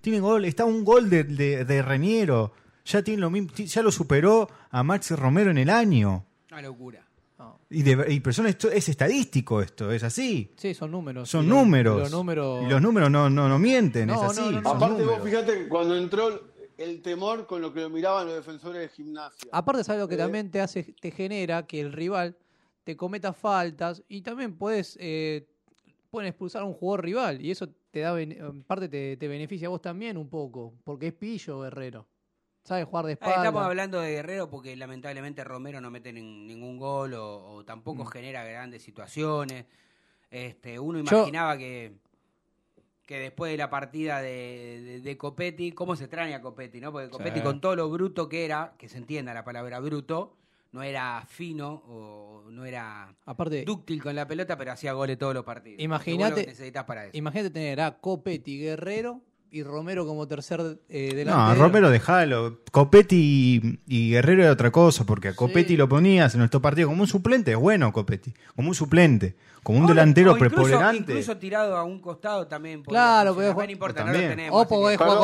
[0.00, 2.52] Tiene gol, está un gol de, de, de Reñero.
[2.84, 6.24] Ya tiene lo mismo, ya lo superó a Maxi Romero en el año.
[6.52, 7.04] Una locura.
[7.38, 7.58] No.
[7.68, 10.52] Y, de, y persona, esto es estadístico esto, es así.
[10.56, 11.28] Sí, son números.
[11.28, 11.98] Son números.
[12.00, 12.64] Los números.
[12.64, 14.40] Y los números no, no, no mienten, No, es así.
[14.40, 14.68] no, no, no.
[14.70, 16.40] son Aparte, vos fíjate que cuando entró
[16.78, 19.48] el temor con lo que lo miraban los defensores de gimnasia.
[19.50, 20.18] Aparte, ¿sabes lo que Eh.
[20.18, 22.36] también te hace, te genera que el rival
[22.86, 25.44] te cometa faltas y también puedes, eh,
[26.08, 29.66] pueden expulsar a un jugador rival y eso te da, en parte te, te beneficia
[29.66, 32.06] a vos también un poco, porque es pillo Guerrero.
[32.62, 33.36] Sabe jugar de Ah, espalda.
[33.38, 38.04] estamos hablando de Guerrero porque lamentablemente Romero no mete nin- ningún gol o, o tampoco
[38.04, 38.06] Mm.
[38.06, 39.64] genera grandes situaciones.
[40.30, 41.92] Este, uno Yo- imaginaba que,
[43.04, 46.80] que después de la partida de, de, de Copetti, ¿cómo se extraña a Copetti?
[46.80, 46.92] ¿no?
[46.92, 47.44] Porque Copetti Sí.
[47.44, 50.36] con todo lo bruto que era, que se entienda la palabra bruto,
[50.76, 55.32] no era fino o no era Aparte, dúctil con la pelota, pero hacía goles todos
[55.32, 55.80] los partidos.
[55.82, 57.16] Imagínate- necesitas para eso.
[57.16, 59.22] imagínate tener a Copetti, Guerrero
[59.56, 61.62] y Romero como tercer eh, No, delantero.
[61.62, 62.60] Romero dejalo.
[62.72, 65.76] Copetti y, y Guerrero era otra cosa, porque a Copetti Sí.
[65.76, 69.78] lo ponías en nuestro partido como un suplente, es bueno Copetti, como un suplente, como
[69.78, 71.12] un O- delantero o preponderante.
[71.12, 72.82] Incluso tirado a un costado también.
[72.82, 74.30] Claro, pero- no importa, no lo también.
[74.30, 74.62] tenemos.
[74.62, 74.80] O con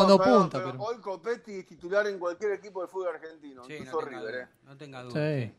[0.08, 3.62] dos Perdón, puntas, pero pero- Hoy Copetti es titular en cualquier equipo de fútbol argentino,
[3.64, 4.32] Sí, no incluso tenga River.
[4.34, 4.48] duda, eh.
[4.66, 5.12] no tenga duda.
[5.38, 5.44] Sí.
[5.46, 5.52] sí.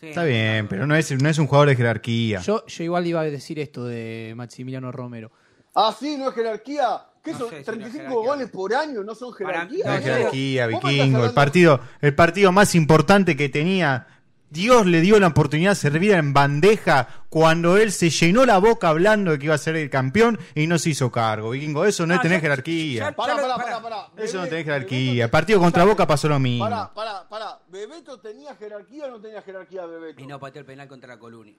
[0.00, 2.40] Sí, Está no bien, pero no es, no es un jugador de jerarquía.
[2.40, 5.32] Yo, yo igual iba a decir esto de Maximiliano Romero.
[5.74, 7.02] Ah, sí, no es jerarquía.
[7.24, 7.48] ¿Qué No son?
[7.50, 8.26] sé si no es 35 jerarquía.
[8.28, 9.84] goles por año no son Para- jerarquía.
[9.86, 11.24] No no, jerarquía, vikingo.
[11.24, 14.06] El partido, el partido más importante que tenía.
[14.50, 19.32] Dios le dio la oportunidad servida en bandeja cuando él se llenó la boca hablando
[19.32, 21.50] de que iba a ser el campeón y no se hizo cargo.
[21.50, 22.98] Vikingo, eso no es Ah, tener ya- jerarquía.
[23.10, 23.64] ya- Pará, pará, pará.
[23.64, 24.24] pará, pará.
[24.24, 25.24] Eso no tenés Bebeto- jerarquía.
[25.24, 26.64] El partido contra Boca pasó lo mismo.
[26.64, 27.58] Pará, pará, pará.
[27.68, 30.20] ¿Bebeto tenía jerarquía o no tenía jerarquía Bebeto?
[30.22, 31.54] Y no pateó el penal contra la Colunia.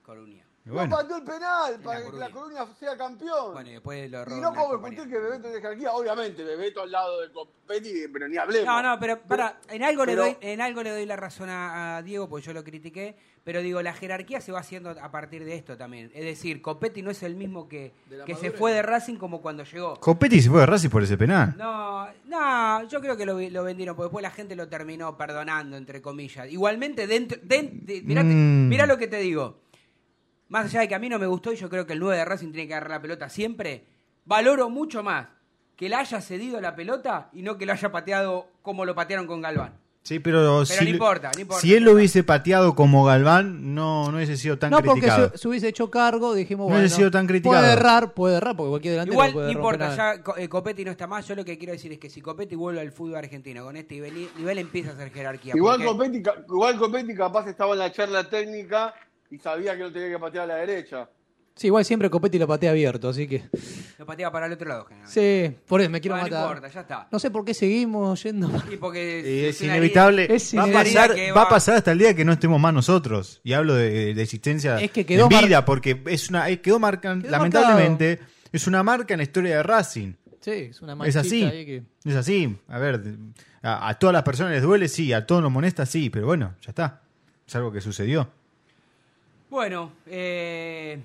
[0.64, 3.52] Y No pateó el penal En para la que la Coruña sea campeón.
[3.52, 5.92] Bueno, y después lo y erró no puedo discutir que Bebeto tiene jerarquía.
[5.92, 8.66] Obviamente, Bebeto al lado de Copetti, pero ni hablemos.
[8.66, 11.48] No, no, pero para, en algo pero- le doy, en algo le doy la razón
[11.48, 15.10] a, a Diego, porque yo lo critiqué, pero digo, la jerarquía se va haciendo a
[15.10, 16.10] partir de esto también.
[16.14, 17.92] Es decir, Copetti no es el mismo que,
[18.26, 19.94] que se fue de Racing como cuando llegó.
[19.98, 21.54] Copetti se fue de Racing por ese penal.
[21.56, 25.76] No, no, yo creo que lo, lo vendieron, porque después la gente lo terminó perdonando,
[25.76, 26.50] entre comillas.
[26.50, 28.68] Igualmente, dentro, den- de- mirá, Mm.
[28.68, 29.60] mirá lo que te digo.
[30.48, 32.16] Más allá de que a mí no me gustó, y yo creo que el 9
[32.18, 33.84] de Racing tiene que agarrar la pelota siempre,
[34.24, 35.28] valoro mucho más
[35.76, 39.26] que le haya cedido la pelota y no que lo haya pateado como lo patearon
[39.26, 39.78] con Galván.
[40.02, 41.60] Sí, pero, Pero si, no importa, no importa.
[41.60, 45.30] si él lo hubiese pateado como Galván, no, no hubiese sido tan no, porque criticado.
[45.32, 47.60] se, se hubiese hecho cargo, dijimos, No bueno, hubiese sido tan criticado.
[47.60, 50.90] puede errar, puede errar, porque cualquier delantero Igual puede no importa, ya eh, Copetti no
[50.90, 51.28] está más.
[51.28, 53.94] Yo lo que quiero decir es que si Copetti vuelve al fútbol argentino con este
[53.96, 55.52] nivel, nivel empieza a hacer jerarquía.
[55.54, 58.94] Igual porque- Copetti, igual Copetti capaz estaba en la charla técnica
[59.30, 61.08] y sabía que no tenía que patear a la derecha.
[61.60, 63.42] Sí, igual siempre Copetti lo patea abierto, así que...
[63.98, 65.50] Lo pateaba para el otro lado, generalmente.
[65.50, 66.48] Sí, por eso me quiero Bueno, no matar.
[66.56, 67.08] importa, ya está.
[67.12, 68.50] No sé por qué seguimos yendo...
[68.72, 70.26] Y porque Y es, inevitable.
[70.34, 73.42] es va, a pasar, va a pasar hasta el día que no estemos más nosotros.
[73.44, 76.62] Y hablo de, de existencia Es que quedó en vida, mar- porque es una, eh,
[76.62, 78.20] quedó marca, Quedó lamentablemente,
[78.50, 80.14] es una marca en la historia de Racing.
[80.40, 81.44] Sí, es una Es manchita así.
[81.44, 81.82] ahí que...
[82.06, 82.56] Es así.
[82.68, 83.02] A ver,
[83.62, 86.54] a, a todas las personas les duele, sí, a todos nos molesta, sí, pero bueno,
[86.62, 87.02] ya está.
[87.46, 88.30] Es algo que sucedió.
[89.50, 90.98] Bueno, eh,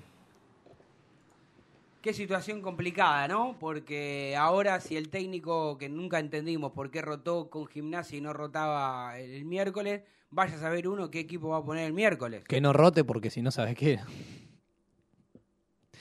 [2.06, 3.56] qué situación complicada, ¿no?
[3.58, 8.32] Porque ahora si el técnico que nunca entendimos por qué rotó con gimnasia y no
[8.32, 12.44] rotaba el, miércoles, vaya a saber uno qué equipo va a poner el miércoles.
[12.46, 13.98] Que no rote porque si no sabes qué.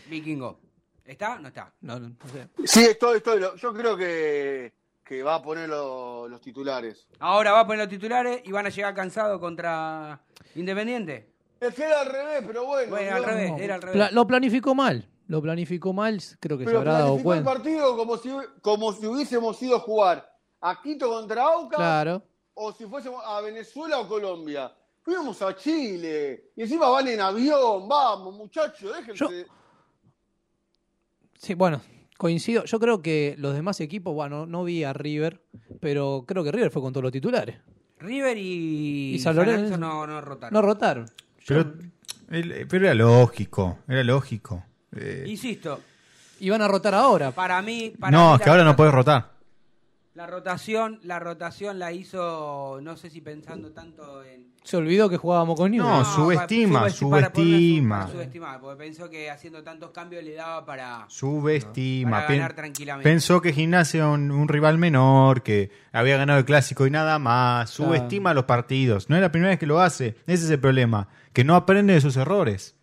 [0.08, 0.60] Vikingo.
[1.04, 1.40] ¿Está?
[1.40, 1.74] No está.
[1.82, 2.50] No, no, no sé.
[2.66, 3.42] Sí, estoy, estoy.
[3.58, 7.08] Yo creo que, que va a poner lo- los titulares.
[7.18, 10.22] Ahora va a poner los titulares y van a llegar cansados contra
[10.54, 11.32] Independiente.
[11.60, 12.92] Es que era al revés, pero bueno.
[12.92, 13.96] Bueno, al revés, era al revés.
[13.98, 15.10] Pla- lo planificó mal.
[15.28, 17.54] Lo planificó mal, creo que se Pero habrá dado planificó el cuenta.
[17.54, 18.30] partido como si,
[18.62, 20.30] como si hubiésemos ido a jugar
[20.62, 22.24] a Quito contra Aucas Claro.
[22.54, 24.72] o si fuésemos a Venezuela o Colombia.
[25.02, 27.88] Fuimos a Chile y encima van en avión.
[27.88, 29.16] Vamos, muchachos, déjense.
[29.16, 29.30] Yo-
[31.38, 31.82] Sí, bueno,
[32.18, 32.64] coincido.
[32.66, 35.44] Yo creo que los demás equipos, bueno, no vi a River,
[35.80, 37.58] pero creo que River fue con todos los titulares.
[38.00, 39.78] River y, Y San Lorenzo.
[39.78, 40.54] No, no rotaron.
[40.54, 41.06] No rotaron.
[41.48, 41.74] Pero,
[42.32, 44.64] el- pero era lógico, era lógico.
[44.96, 45.82] Eh, Insisto,
[46.40, 47.32] Y van a rotar ahora.
[47.32, 47.94] para mí...
[48.00, 49.34] Para no, mí es que ahora no puedes rotar.
[50.14, 54.54] La rotación, la rotación la hizo, no sé si pensando tanto en...
[54.64, 55.90] Se olvidó que jugábamos con Newell's.
[55.92, 58.00] No, para- subestima, para- para subestima.
[58.00, 61.06] para subestimar, porque pensó que haciendo tantos cambios le daba para...
[61.10, 62.12] Subestima.
[62.12, 63.10] Para Pen- ganar tranquilamente.
[63.10, 67.20] Pensó que Gimnasia era un, un rival menor, que había ganado el clásico y nada
[67.20, 67.76] más.
[67.76, 67.92] Claro.
[67.92, 69.10] Subestima los partidos.
[69.10, 70.16] No es la primera vez que lo hace.
[70.28, 71.10] Ese es el problema.
[71.34, 72.76] Que no aprende de sus errores.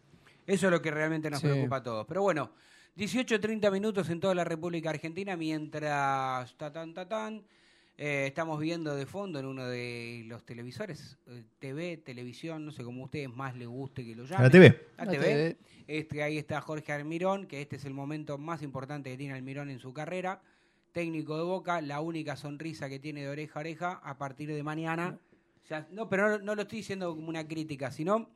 [0.47, 1.47] Eso es lo que realmente nos Sí.
[1.49, 2.07] preocupa a todos.
[2.07, 2.51] Pero bueno,
[2.97, 7.43] 18-30 minutos en toda la República Argentina mientras tatán, tatán,
[7.97, 12.83] eh, estamos viendo de fondo en uno de los televisores, eh, TV, televisión, no sé
[12.83, 14.43] cómo a ustedes más les guste que lo llamen.
[14.45, 14.81] La TV.
[14.99, 15.25] La La TV.
[15.25, 15.57] TV.
[15.87, 19.71] Este, ahí está Jorge Almirón, que este es el momento más importante que tiene Almirón
[19.71, 20.41] en su carrera.
[20.93, 24.63] técnico de Boca, la única sonrisa que tiene de oreja a oreja a partir de
[24.63, 25.19] mañana.
[25.67, 28.29] Ya, no, pero no, no lo estoy diciendo como una crítica, sino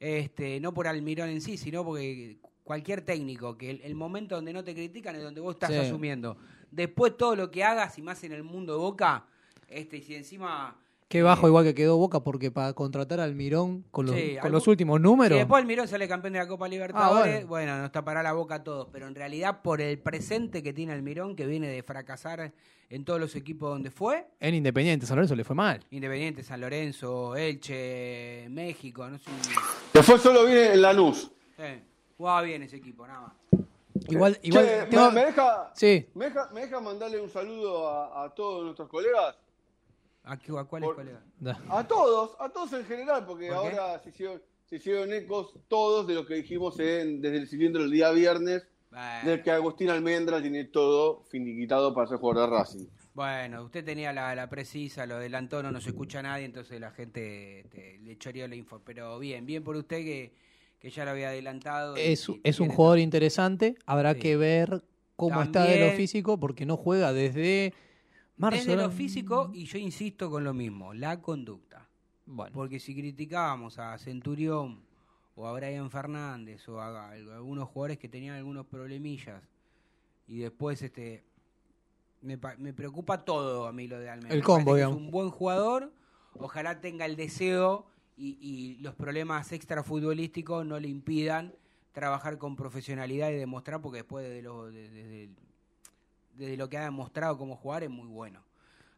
[0.00, 4.52] este, no por Almirón en sí, sino porque cualquier técnico, que el, el momento donde
[4.52, 5.76] no te critican es donde vos estás Sí.
[5.76, 6.36] asumiendo.
[6.70, 9.26] Después todo lo que hagas, y más en el mundo de Boca,
[9.68, 10.80] este, y si encima...
[11.08, 14.38] Qué bajo igual que quedó Boca porque para contratar al Mirón con los, Sí, con
[14.38, 15.38] algún- los últimos Si números.
[15.38, 17.46] después Almirón sale campeón de la Copa Libertadores, Ah, bueno.
[17.48, 17.78] bueno.
[17.82, 21.36] nos tapará la boca a todos, pero en realidad por el presente que tiene Almirón,
[21.36, 22.52] que viene de fracasar
[22.90, 25.84] en todos los equipos donde fue, En Independiente, San Lorenzo le fue mal.
[25.90, 29.30] Independiente, San Lorenzo, Elche, México, no sé.
[29.94, 31.30] Después solo viene en Lanús.
[31.58, 31.82] Eh,
[32.18, 33.32] jugaba bien ese equipo, nada más.
[34.08, 34.64] Igual, igual.
[34.66, 36.06] Che, ¿me- tengo- ¿me, deja, Sí.
[36.14, 39.36] me, deja, me deja mandarle un saludo a, a todos nuestros colegas?
[40.26, 41.56] ¿A, qué- a cuáles Por-.
[41.70, 46.14] A todos, a todos en general, porque ahora se hicieron, se hicieron ecos todos de
[46.14, 50.42] lo que dijimos en- desde el siguiente el día viernes, Bueno, de que Agustín Almendra
[50.42, 52.86] tiene todo finiquitado para ser jugador de Racing.
[53.14, 57.64] bueno, usted tenía la, la precisa, lo adelantó, no nos escucha nadie, entonces la gente
[58.02, 58.80] le choreó la info.
[58.84, 60.34] Pero bien, bien por usted que,
[60.80, 61.96] que ya lo había adelantado.
[61.96, 63.76] y- Es, y es un jugador interesante.
[63.86, 64.20] Habrá Sí.
[64.20, 64.82] que ver
[65.14, 67.72] cómo está de lo físico porque no juega desde
[68.36, 68.58] marzo.
[68.58, 71.88] Desde lo físico, y yo insisto con lo mismo, la conducta.
[72.26, 74.80] Bueno, Porque si criticábamos a Centurión
[75.36, 79.42] o a Brian Fernández o a, a algunos jugadores que tenían algunos problemillas
[80.26, 81.24] y después este
[82.22, 84.34] me, me preocupa todo a mí lo de Almeida.
[84.34, 84.96] El combo, digamos.
[84.96, 85.92] Es un buen jugador,
[86.38, 91.54] ojalá tenga el deseo y, y los problemas extrafutbolísticos no le impidan
[91.92, 95.30] trabajar con profesionalidad y demostrar porque después de lo, de- desde,
[96.36, 98.40] desde lo que ha demostrado como jugar es muy bueno.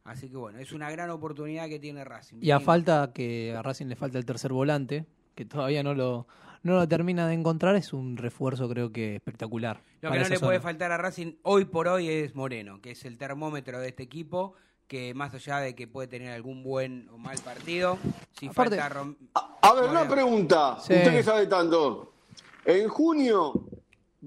[0.05, 2.39] Así que bueno, es una gran oportunidad que tiene Racing.
[2.41, 6.27] y a falta que a Racing le falta el tercer volante, que todavía no lo,
[6.63, 9.83] no lo termina de encontrar, es un refuerzo creo que espectacular.
[10.01, 13.05] Lo que no le puede faltar a Racing hoy por hoy es Moreno, que es
[13.05, 14.55] el termómetro de este equipo,
[14.87, 17.99] que más allá de que puede tener algún buen o mal partido,
[18.39, 20.79] si Aparte- falta A, a ver, una pregunta.
[20.81, 20.95] Sí.
[20.95, 22.15] Usted que sabe tanto.
[22.65, 23.53] En junio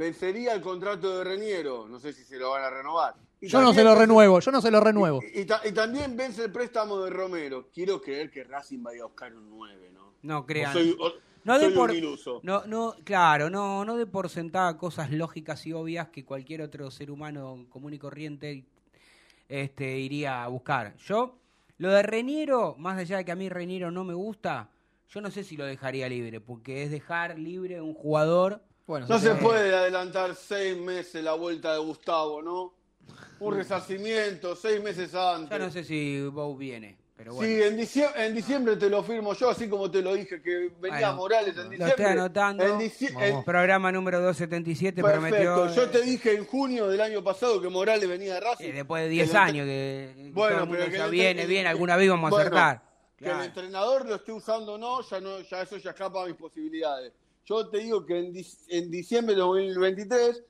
[0.02, 1.88] vencería el contrato de Reñero.
[1.88, 3.16] No sé si se lo van a renovar.
[3.40, 5.20] Y Yo no también se lo vence- renuevo, yo no se lo renuevo.
[5.34, 7.70] Y, y ta- y también vence el préstamo de Romero.
[7.74, 10.14] Quiero creer que Racing vaya a buscar un 9, ¿no?
[10.24, 10.74] No O crean.
[10.74, 12.40] soy, o- No de por- un iluso.
[12.44, 16.92] No, no, claro, no, no de por sentada cosas lógicas y obvias que cualquier otro
[16.92, 18.64] ser humano común y corriente
[19.50, 20.96] este, iría a buscar.
[20.98, 21.36] Yo,
[21.80, 24.70] lo de Reñero, más allá de que a mí Reñero no me gusta,
[25.10, 28.62] yo no sé si lo dejaría libre, porque es dejar libre un jugador.
[28.88, 32.74] Bueno, No se puede adelantar seis meses la vuelta de Gustavo, ¿no?
[33.40, 35.58] Un resarcimiento, seis meses antes.
[35.58, 37.48] Yo no sé si Bow viene, pero bueno.
[37.50, 40.72] Sí, en diciembre, en diciembre te lo firmo yo, así como te lo dije, que
[40.80, 41.90] venía Bueno, Morales en Lo diciembre.
[41.90, 42.64] estoy anotando.
[43.20, 43.44] En.
[43.44, 45.28] Programa número 277 Perfecto.
[45.56, 45.76] prometió.
[45.76, 48.66] Yo te dije en junio del año pasado que Morales venía de Racing.
[48.66, 51.08] eh, después de Que 10 el entre- años que, que Bueno, todo el mundo ya
[51.08, 52.82] viene, viene, alguna vez vamos a Bueno, acertar.
[53.18, 53.40] Que Claro.
[53.42, 56.36] el entrenador lo esté usando o no, ya no, ya eso ya escapa a mis
[56.36, 57.14] posibilidades.
[57.52, 58.34] Yo te digo que en,
[58.70, 60.42] en diciembre de 2023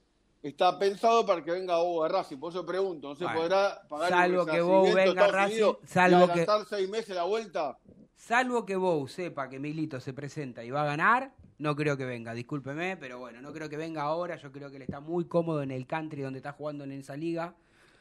[0.43, 2.37] está pensado para que venga Bobo a Racing.
[2.37, 5.63] Por eso pregunto, ¿no se Bueno, podrá pagar salvo el que Bobo venga a Racing,
[5.83, 7.75] y salvo que- seis meses la vuelta?
[8.15, 12.05] Salvo que Bow sepa que Milito se presenta y va a ganar, no creo que
[12.05, 15.25] venga, discúlpeme, pero bueno, no creo que venga ahora, yo creo que él está muy
[15.25, 17.55] cómodo en el country donde está jugando en esa liga,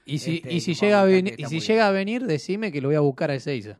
[0.04, 2.82] Y si, Este, y si, llega, a venir, y si llega a venir, decime que
[2.82, 3.78] lo voy a buscar a Ezeiza.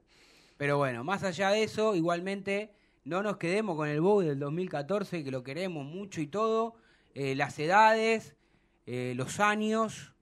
[0.56, 2.70] pero bueno, más allá de eso, igualmente
[3.04, 6.74] no nos quedemos con el Bow del 2014, que lo queremos mucho y todo,
[7.14, 8.36] eh, las edades,
[8.86, 10.12] eh, los años,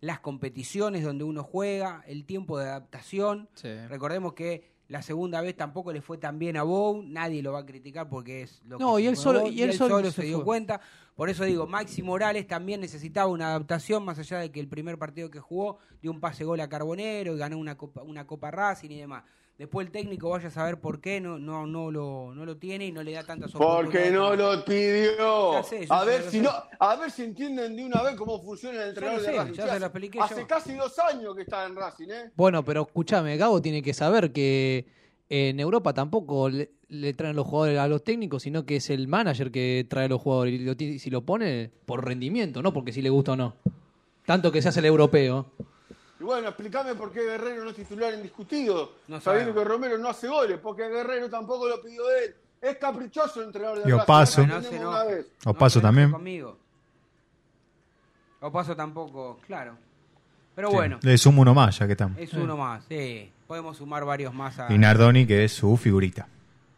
[0.00, 3.48] las competiciones donde uno juega, el tiempo de adaptación,
[3.88, 7.60] Recordemos que la segunda vez tampoco le fue tan bien a Bow, nadie lo va
[7.60, 10.12] a criticar porque es lo No, que y él solo- Bow, y él solo se,
[10.12, 10.44] se dio fue.
[10.44, 10.80] cuenta.
[11.16, 14.98] Por eso digo, Maxi Morales también necesitaba una adaptación, más allá de que el primer
[14.98, 18.50] partido que jugó dio un pase gol a Carbonero y ganó una copa, una copa
[18.50, 19.24] Racing y demás.
[19.58, 22.86] Después el técnico vaya a saber por qué no, no, no, lo, no lo tiene
[22.86, 25.52] y no le da tantas Porque no lo pidió.
[25.52, 26.50] Ya sé, yo a ver si no,
[26.80, 29.52] a ver si entienden de una vez cómo funciona el entrenador de Racing.
[29.52, 30.46] ya Sí, se hace- lo expliqué Hace yo.
[30.48, 32.30] casi dos años que está en Racing, ¿eh?
[32.34, 34.86] Bueno, pero escúchame, Gabo tiene que saber que
[35.28, 39.06] en Europa tampoco le, le traen los jugadores a los técnicos, sino que es el
[39.06, 40.54] manager que trae a los jugadores.
[40.54, 43.54] Y lo si lo pone por rendimiento, no porque si le gusta o no.
[44.26, 45.46] Tanto que se hace el europeo.
[46.20, 48.92] Y bueno, explícame por qué Guerrero no es titular indiscutido.
[49.08, 49.54] No sabiendo sabemos.
[49.56, 52.34] que Romero no hace goles, porque Guerrero tampoco lo pidió él.
[52.62, 53.92] Es caprichoso el entrenador de Y.
[53.92, 54.46] Opaso.
[54.46, 54.78] No enoje.
[54.86, 55.26] una vez.
[55.44, 56.10] O Paso se enoje también.
[56.12, 56.58] Conmigo.
[58.40, 59.76] O paso tampoco, claro.
[60.54, 62.18] Pero Sí, bueno, Le sumo uno más, ya que estamos.
[62.18, 63.30] es uno más, sí.
[63.46, 64.72] Podemos sumar varios más a...
[64.72, 66.28] Y Nardoni, que es su figurita.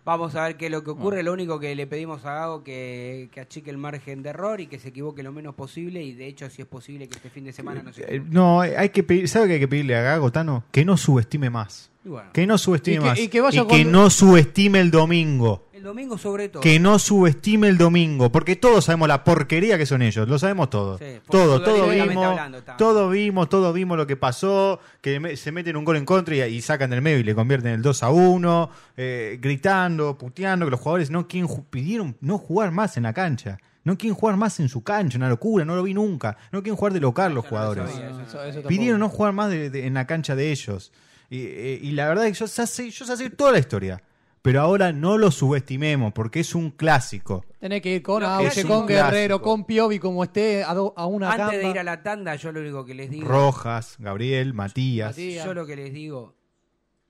[0.07, 1.25] Vamos a ver qué es lo que ocurre.
[1.25, 4.69] Lo único que le pedimos a Gago que, que achique el margen de error y
[4.69, 6.01] que se equivoque lo menos posible.
[6.01, 8.61] Y de hecho, si es posible que este fin de semana no se Eh, No,
[8.61, 10.63] hay que pedir, ¿sabe qué hay que pedirle a Gago, Tano?
[10.71, 11.91] Que no subestime más.
[12.07, 13.19] Bueno, Que no subestime Y que- más.
[13.19, 15.65] y que vaya y que con- no subestime el domingo.
[15.73, 16.63] el domingo sobre todo.
[16.63, 20.71] Que no subestime el domingo, porque todos sabemos la porquería que son ellos, lo sabemos
[20.71, 20.99] todos.
[20.99, 25.53] Sí, todos, todos futbolísticamente vimos, hablando, todos vimos, todos vimos lo que pasó, que se
[25.53, 28.03] meten un gol en contra y, y sacan del medio y le convierten el 2
[28.03, 33.03] a 1, eh, gritando, puteando, que los jugadores no quieren, pidieron no jugar más en
[33.05, 33.59] la cancha.
[33.85, 36.37] No quieren jugar más en su cancha, una locura, no lo vi nunca.
[36.51, 38.67] No quieren jugar de local los Eso no lo jugadores.
[38.67, 40.91] Pidieron no jugar más de- de- en la cancha de ellos.
[41.31, 43.59] Y, eh, y la verdad es que yo ya sé, yo ya sé toda la
[43.59, 44.03] historia.
[44.43, 47.45] Pero ahora no lo subestimemos porque es un clásico.
[47.59, 49.43] Tenés que ir con que Auche, con Guerrero, clásico.
[49.43, 52.53] con Piovi, como esté a, do- a una Antes de ir a la tanda, yo
[52.53, 53.27] lo único que les digo.
[53.27, 55.09] Rojas, Gabriel, Matías.
[55.11, 55.45] Matías.
[55.45, 56.37] Yo lo que les digo,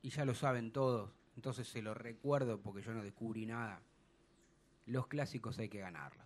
[0.01, 3.83] y ya lo saben todos, entonces se lo recuerdo porque yo no descubrí nada.
[4.87, 6.25] Los clásicos hay que ganarlos.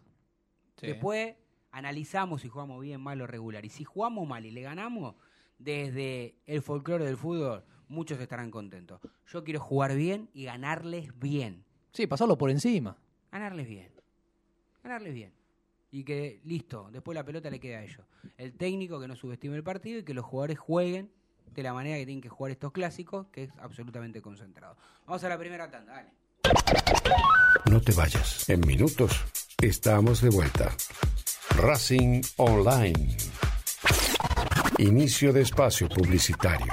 [0.76, 0.86] Sí.
[0.86, 1.34] Después
[1.72, 3.64] analizamos si jugamos bien, mal o regular.
[3.64, 5.16] Y si jugamos mal y le ganamos,
[5.58, 9.00] desde el folclore del fútbol, muchos estarán contentos.
[9.26, 11.64] Yo quiero jugar bien y ganarles bien.
[11.92, 12.96] Sí, pasarlo por encima.
[13.30, 13.90] Ganarles bien.
[14.82, 15.32] Ganarles bien.
[15.90, 18.06] Y que, listo, después la pelota le queda a ellos.
[18.38, 21.10] El técnico que no subestime el partido y que los jugadores jueguen
[21.52, 24.76] de la manera que tienen que jugar estos clásicos, que es absolutamente concentrado.
[25.04, 26.10] Vamos a la primera tanda, dale.
[27.68, 28.48] No te vayas.
[28.48, 29.24] En minutos
[29.60, 30.74] estamos de vuelta.
[31.56, 33.16] Racing Online.
[34.78, 36.72] Inicio de espacio publicitario.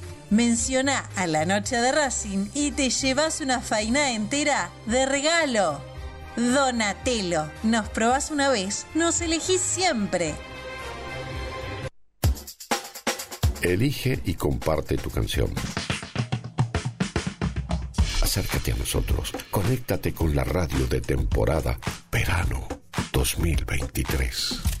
[0.31, 5.81] menciona a la noche de Racing y te llevas una faina entera de regalo.
[6.35, 10.33] Donatello, nos probás una vez, nos elegís siempre.
[13.61, 15.53] Elige y comparte tu canción.
[18.21, 19.33] Acércate a nosotros.
[19.51, 21.77] Conéctate con la radio de temporada
[22.09, 22.67] Verano
[23.11, 24.80] 2023.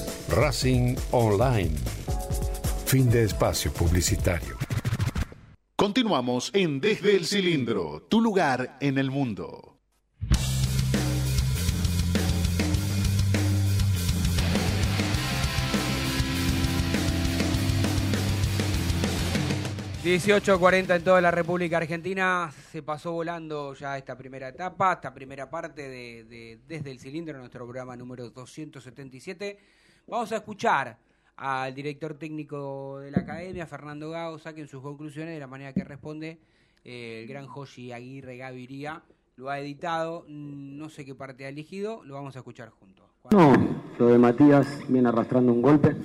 [0.31, 1.75] Racing Online.
[2.85, 4.57] Fin de espacio publicitario.
[5.75, 9.67] Continuamos en Desde el Cilindro, tu lugar en el mundo.
[20.03, 22.51] ...18.40 en toda la República Argentina...
[22.71, 24.93] ...se pasó volando ya esta primera etapa...
[24.93, 27.37] ...esta primera parte de, de Desde el Cilindro...
[27.37, 29.59] ...nuestro programa número 277...
[30.11, 30.97] ...vamos a escuchar
[31.37, 35.85] al director técnico de la academia, Fernando Gao, saquen sus conclusiones de la manera que
[35.85, 36.37] responde
[36.83, 39.03] eh, el gran Joshi Aguirre Gaviria.
[39.37, 43.05] Lo ha editado, no sé qué parte ha elegido, lo vamos a escuchar juntos.
[43.31, 43.53] No,
[43.97, 45.95] lo de Matías viene arrastrando un golpe.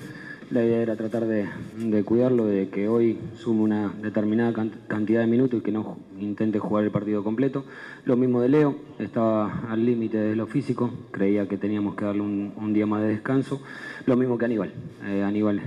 [0.51, 5.27] La idea era tratar de, cuidarlo, de que hoy sume una determinada can- cantidad de
[5.27, 7.65] minutos y que no intente jugar el partido completo.
[8.05, 12.23] Lo mismo de Leo, estaba al límite de lo físico, creía que teníamos que darle
[12.23, 13.61] un, día más de descanso.
[14.07, 14.73] Lo mismo que Aníbal.
[15.05, 15.61] Eh, Aníbal,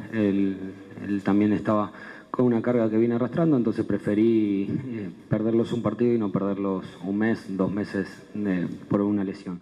[1.24, 1.92] también estaba
[2.32, 6.86] con una carga que viene arrastrando, entonces preferí eh, perderlos un partido y no perderlos
[7.04, 8.08] un mes, dos meses
[8.88, 9.60] por una lesión.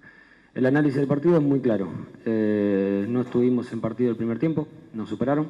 [0.58, 1.88] El análisis del partido es muy claro.
[2.26, 5.46] Eh, no estuvimos en partido el primer tiempo, nos superaron,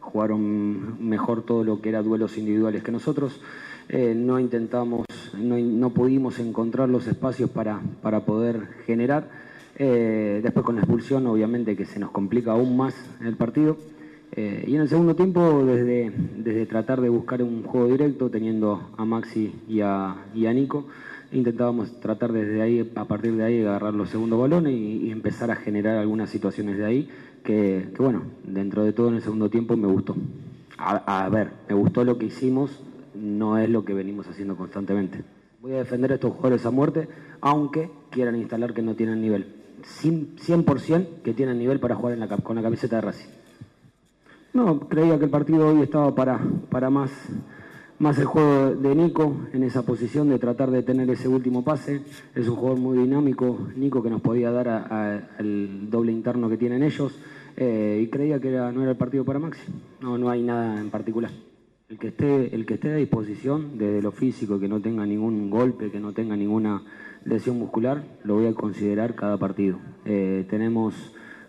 [0.00, 3.40] jugaron mejor todo lo que era duelos individuales que nosotros.
[3.88, 5.06] Eh, no intentamos,
[5.38, 9.28] no, no pudimos encontrar los espacios para, para poder generar.
[9.76, 13.76] Eh, después con la expulsión, obviamente que se nos complica aún más el partido.
[14.36, 19.04] Y en el segundo tiempo, desde, desde tratar de buscar un juego directo, teniendo a
[19.04, 20.84] Maxi y a, y a Nico,
[21.32, 25.56] intentábamos tratar desde ahí, a partir de ahí, agarrar los segundos balones y, empezar a
[25.56, 27.08] generar algunas situaciones de ahí
[27.42, 30.14] que, bueno, dentro de todo en el segundo tiempo me gustó.
[30.76, 32.80] A, ver, me gustó lo que hicimos,
[33.14, 35.24] no es lo que venimos haciendo constantemente.
[35.60, 37.08] Voy a defender a estos jugadores a muerte,
[37.40, 39.46] aunque quieran instalar que no tienen nivel.
[39.82, 43.30] Cien- 100% que tienen nivel para jugar con la camiseta de Racing.
[44.54, 47.10] No, creía que el partido hoy estaba para, para más,
[47.98, 52.00] más el juego de Nico en esa posición de tratar de tener ese último pase.
[52.34, 56.56] Es un jugador muy dinámico, Nico, que nos podía dar a- al doble interno que
[56.56, 57.18] tienen ellos.
[57.60, 59.60] eh, y creía que era, no era el partido para Maxi.
[60.00, 61.32] No, no hay nada en particular.
[61.88, 65.50] El que esté, el que esté a disposición desde lo físico, que no tenga ningún
[65.50, 66.82] golpe, que no tenga ninguna
[67.24, 69.78] lesión muscular, lo voy a considerar cada partido.
[70.04, 70.94] Eh, tenemos,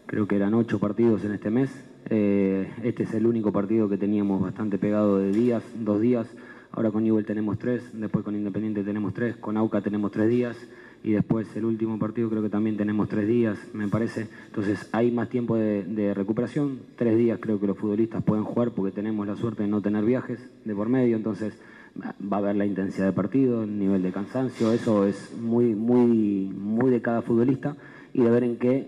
[0.08, 1.70] creo que eran ocho partidos en este mes.
[2.10, 6.28] Eh, este es el único partido que teníamos bastante pegado de días, dos días.
[6.72, 10.58] Ahora con Newell tenemos tres, después con Independiente tenemos tres, con AUCA tenemos tres días
[11.04, 14.28] y después el último partido creo que también tenemos tres días, me parece.
[14.48, 16.80] Entonces hay más tiempo de, recuperación.
[16.96, 20.04] Tres días creo que los futbolistas pueden jugar porque tenemos la suerte de no tener
[20.04, 21.58] viajes de por medio, entonces
[22.02, 26.52] va a haber la intensidad de partido, el nivel de cansancio, eso es muy, muy,
[26.54, 27.76] muy de cada futbolista
[28.14, 28.88] y de ver en qué,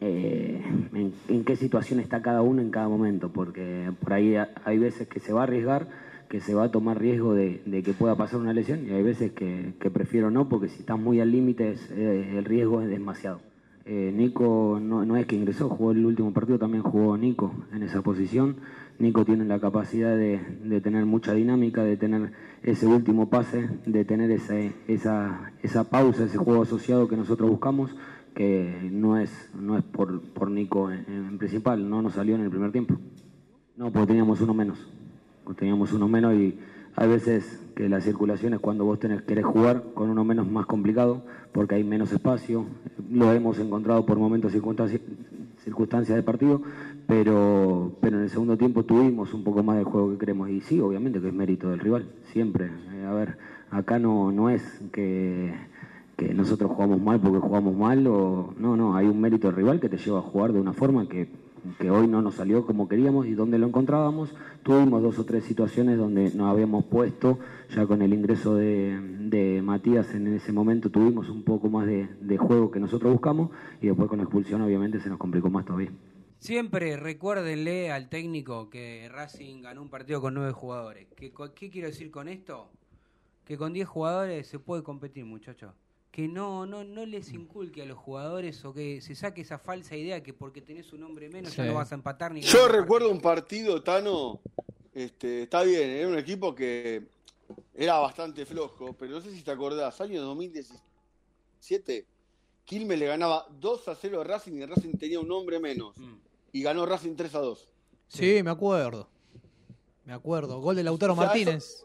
[0.00, 0.62] eh,
[0.94, 4.78] en, en qué situación está cada uno en cada momento, porque por ahí ha- hay
[4.78, 5.88] veces que se va a arriesgar,
[6.28, 9.02] que se va a tomar riesgo de, de que pueda pasar una lesión y hay
[9.02, 12.88] veces que, que prefiero no, porque si estás muy al límite eh, el riesgo es
[12.88, 13.40] demasiado.
[13.88, 17.84] Eh, Nico no, no es que ingresó, jugó el último partido, también jugó Nico en
[17.84, 18.56] esa posición.
[18.98, 22.32] Nico tiene la capacidad de, de tener mucha dinámica, de tener
[22.64, 27.94] ese último pase, de tener esa, esa pausa, ese juego asociado que nosotros buscamos,
[28.36, 32.50] que no es, no es por, por Nico en, principal, no nos salió en el
[32.50, 32.94] primer tiempo.
[33.78, 34.78] No, porque teníamos uno menos.
[35.56, 36.58] Teníamos uno menos y
[36.96, 40.66] hay veces que la circulación es cuando vos tenés, querés jugar con uno menos más
[40.66, 42.66] complicado, porque hay menos espacio.
[43.10, 45.00] Lo hemos encontrado por momentos circunstancias,
[45.64, 46.60] circunstancias de partido,
[47.06, 50.50] pero, pero en el segundo tiempo tuvimos un poco más del juego que queremos.
[50.50, 52.70] Y sí, obviamente que es mérito del rival, siempre.
[53.08, 53.38] A ver,
[53.70, 54.62] acá no, no es
[54.92, 55.54] que,
[56.16, 59.80] que nosotros jugamos mal porque jugamos mal, o no, no, hay un mérito del rival
[59.80, 61.28] que te lleva a jugar de una forma que
[61.78, 64.34] que hoy no nos salió como queríamos y donde lo encontrábamos.
[64.62, 67.38] Tuvimos dos o tres situaciones donde nos habíamos puesto,
[67.74, 72.36] ya con el ingreso de, de Matías en ese momento tuvimos un poco más de,
[72.36, 73.50] juego que nosotros buscamos
[73.80, 75.90] y después con la expulsión obviamente se nos complicó más todavía.
[76.38, 81.08] Siempre recuérdenle al técnico que Racing ganó un partido con nueve jugadores.
[81.16, 82.68] ¿Qué, qué quiero decir con esto?
[83.46, 85.72] Que con 10 jugadores se puede competir, muchachos.
[86.16, 89.96] Que no, no, no les inculque a los jugadores o que se saque esa falsa
[89.96, 93.10] idea que porque tenés un hombre menos ya no vas a empatar ni Yo recuerdo
[93.10, 94.40] un partido, Tano,
[94.94, 97.02] este, está bien, era un equipo que
[97.74, 102.06] era bastante flojo, pero no sé si te acordás, año 2017,
[102.64, 105.98] Quilmes le ganaba 2 a 0 a Racing y Racing tenía un hombre menos.
[105.98, 106.14] Mm.
[106.50, 107.68] Y ganó Racing 3 a 2.
[108.08, 109.06] Sí, me acuerdo.
[110.06, 110.62] Me acuerdo.
[110.62, 111.84] Gol de Lautaro O sea, Martínez.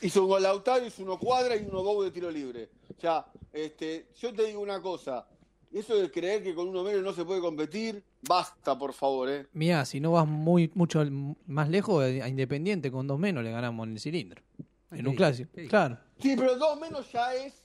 [0.00, 2.68] Hizo un gol Lautaro, hizo uno cuadra y uno gol de tiro libre.
[2.96, 5.26] O sea, este, yo te digo una cosa,
[5.72, 9.46] eso de creer que con uno menos no se puede competir, basta, por favor, ¿eh?
[9.52, 11.04] Mira, si no vas muy mucho
[11.46, 14.42] más lejos, a Independiente con dos menos le ganamos en el cilindro.
[14.90, 15.50] En un clásico.
[15.54, 15.68] sí.
[15.68, 15.98] Claro.
[16.20, 17.62] Sí, pero dos menos ya es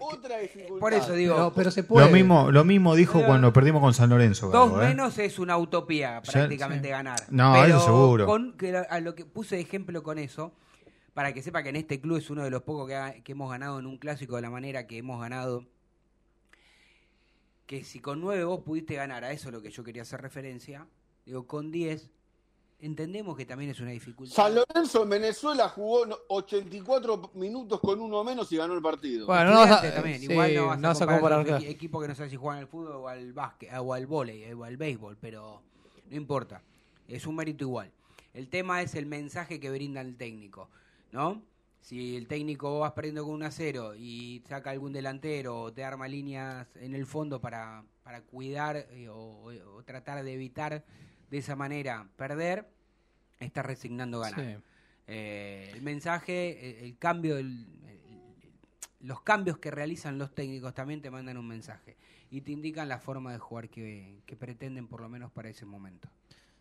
[0.00, 0.80] otra dificultad.
[0.80, 2.06] por eso digo, Pero, pero se puede.
[2.06, 4.48] Lo mismo, lo mismo dijo Pero- cuando perdimos con San Lorenzo.
[4.50, 4.86] Dos ¿eh?
[4.88, 6.92] menos es una utopía prácticamente sí.
[6.92, 7.20] ganar.
[7.30, 8.26] No, Pero eso seguro.
[8.26, 10.52] Con, que a lo que puse de ejemplo con eso,
[11.16, 13.32] para que sepa que en este club es uno de los pocos que, ha- que
[13.32, 15.64] hemos ganado en un clásico de la manera que hemos ganado.
[17.64, 20.20] Que si con nueve vos pudiste ganar, a eso es lo que yo quería hacer
[20.20, 20.86] referencia.
[21.24, 22.10] Digo, con 10
[22.80, 24.34] entendemos que también es una dificultad.
[24.36, 29.26] San Lorenzo en Venezuela jugó no- 84 minutos con uno menos y ganó el partido.
[29.26, 31.38] Bueno, no vas a, también, sí, igual no vas no a vas a comparar comparar,
[31.38, 31.64] con claro.
[31.64, 34.52] equi- equipos que no sabes si juegan al fútbol o al básquet, o al vóley,
[34.52, 35.62] o al béisbol, pero
[36.10, 36.62] no importa.
[37.08, 37.90] Es un mérito igual.
[38.34, 40.68] El tema es el mensaje que brinda el técnico,
[41.16, 41.42] ¿no?
[41.80, 45.82] Si el técnico vas perdiendo con un a 0 y saca algún delantero o te
[45.82, 49.44] arma líneas en el fondo para, para cuidar eh, o,
[49.76, 50.84] o tratar de evitar
[51.30, 52.68] de esa manera perder,
[53.40, 54.58] está resignando ganar.
[54.58, 54.62] Sí.
[55.06, 57.96] Eh, el mensaje, el, el cambio, el- el-
[59.00, 61.96] los cambios que realizan los técnicos también te mandan un mensaje
[62.30, 65.64] y te indican la forma de jugar que, que pretenden por lo menos para ese
[65.64, 66.10] momento.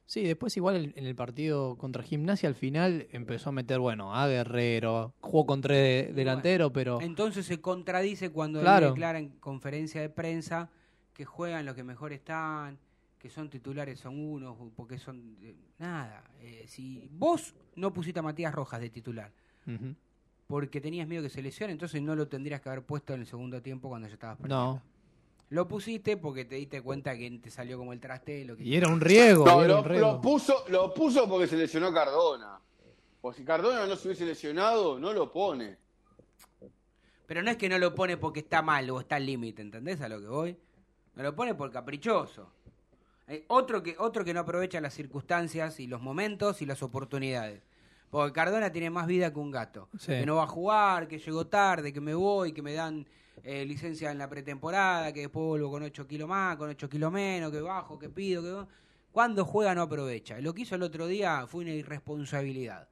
[0.07, 4.27] Sí, después igual en el partido contra Gimnasia al final empezó a meter, bueno, a
[4.27, 8.89] Guerrero, jugó con tres delanteros, pero Entonces se contradice cuando él Claro.
[8.89, 10.69] declara en conferencia de prensa
[11.13, 12.77] que juegan los que mejor están,
[13.17, 15.37] que son titulares son unos, porque son...
[15.41, 19.31] eh, nada, eh, si vos no pusiste a Matías Rojas de titular,
[20.45, 23.25] porque tenías miedo que se lesione, entonces no lo tendrías que haber puesto en el
[23.25, 24.73] segundo tiempo cuando ya estabas perdiendo.
[24.75, 24.94] no.
[25.49, 28.45] Lo pusiste porque te diste cuenta que te salió como el traste.
[28.45, 29.05] Lo que Y era un No,
[29.63, 30.11] era lo, un riesgo.
[30.13, 32.59] lo puso, lo puso porque se lesionó Cardona.
[33.21, 35.77] O si Cardona no se hubiese lesionado, no lo pone.
[37.27, 40.01] Pero no es que no lo pone porque está mal o está al límite, ¿entendés
[40.01, 40.57] a lo que voy?
[41.15, 42.51] No lo pone por caprichoso.
[43.27, 47.63] Hay otro que, otro que no aprovecha las circunstancias y los momentos y las oportunidades.
[48.11, 49.89] Porque Cardona tiene más vida que un gato.
[49.97, 50.07] Sí.
[50.11, 53.07] Que no va a jugar, que llegó tarde, que me voy, que me dan
[53.43, 57.11] eh, licencia en la pretemporada, que después vuelvo con 8 kilos más, con 8 kilos
[57.11, 58.71] menos, que bajo, que pido, que...
[59.11, 60.41] Cuando juega no aprovecha.
[60.41, 62.89] Lo que hizo el otro día fue una irresponsabilidad.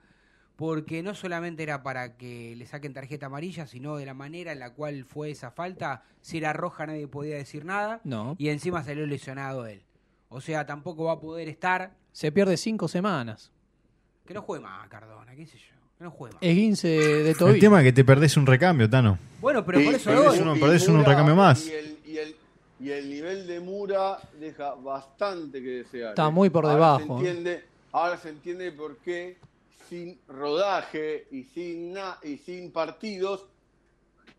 [0.56, 4.60] Porque no solamente era para que le saquen tarjeta amarilla, sino de la manera en
[4.60, 6.04] la cual fue esa falta.
[6.22, 8.00] Si era roja nadie podía decir nada.
[8.06, 8.36] No.
[8.38, 9.84] Y encima salió lesionado él.
[10.30, 11.98] O sea, tampoco va a poder estar.
[12.14, 13.52] Se pierde cinco semanas.
[14.26, 15.76] Que no juegue más, Cardona, qué sé yo.
[16.00, 16.14] No.
[16.42, 17.60] Esguince de El tobillo.
[17.60, 19.18] tema es que te perdés un recambio, Tano.
[19.40, 21.66] Bueno, pero por eso perdés uno- un recambio más.
[21.68, 22.36] Y el, y, el,
[22.80, 26.10] y el nivel de Mura deja bastante que desear.
[26.10, 26.32] Está ¿eh?
[26.32, 29.38] muy por Ahora debajo, Se entiende, ahora se entiende por qué
[29.90, 33.46] sin rodaje y sin, na- y sin partidos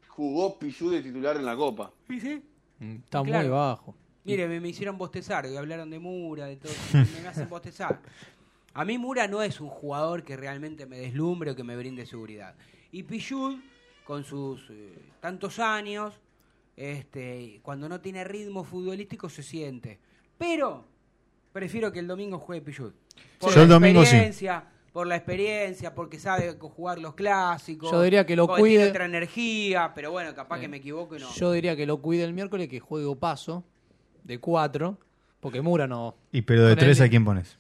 [0.09, 1.90] jugó Pichu de titular en la Copa.
[2.09, 2.42] Sí, sí.
[2.80, 3.94] Está muy bajo.
[4.24, 8.00] Mire, me, me hicieron bostezar, y hablaron de Mura, de todo, me hacen bostezar.
[8.74, 12.06] A mí Mura no es un jugador que realmente me deslumbre o que me brinde
[12.06, 12.54] seguridad.
[12.92, 13.56] Y Pichud,
[14.04, 16.20] con sus eh, tantos años,
[16.76, 19.98] este, cuando no tiene ritmo futbolístico se siente.
[20.38, 20.84] Pero
[21.52, 22.92] prefiero que el domingo juegue Pichud.
[23.38, 24.06] Por Yo la el domingo sí.
[24.08, 27.90] experiencia, Por la experiencia, porque sabe jugar los clásicos.
[27.90, 28.90] Yo diría que lo porque tiene cuide.
[28.90, 30.62] otra energía, pero bueno, capaz Sí.
[30.62, 31.32] que me equivoco y no.
[31.34, 33.64] Yo diría que lo cuide el miércoles, que juegue paso
[34.24, 34.98] de cuatro,
[35.40, 36.14] porque Mura no.
[36.32, 37.58] Y pero de tres, ¿a quién pones?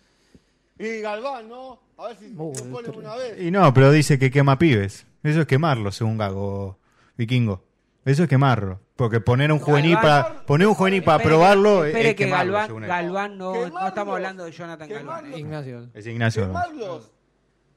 [0.78, 1.80] Y Galván, ¿no?
[1.96, 3.40] A ver si Uh, se pone una vez.
[3.40, 5.06] Y no, pero dice que quema pibes.
[5.22, 6.78] Eso es quemarlo, según Gago
[7.16, 7.62] Vikingo.
[8.04, 8.80] Eso es quemarlo.
[8.96, 12.24] Porque poner un juvenil Galván- para poner un juvenil para probarlo que, espere es que
[12.26, 12.88] quemarlo, Galván, según él.
[12.88, 15.32] Galván no, no estamos hablando de Jonathan Galván.
[15.32, 15.38] ¿eh?
[15.38, 15.88] Ignacio.
[15.94, 16.46] Es Ignacio.
[16.46, 17.10] Quemarlos.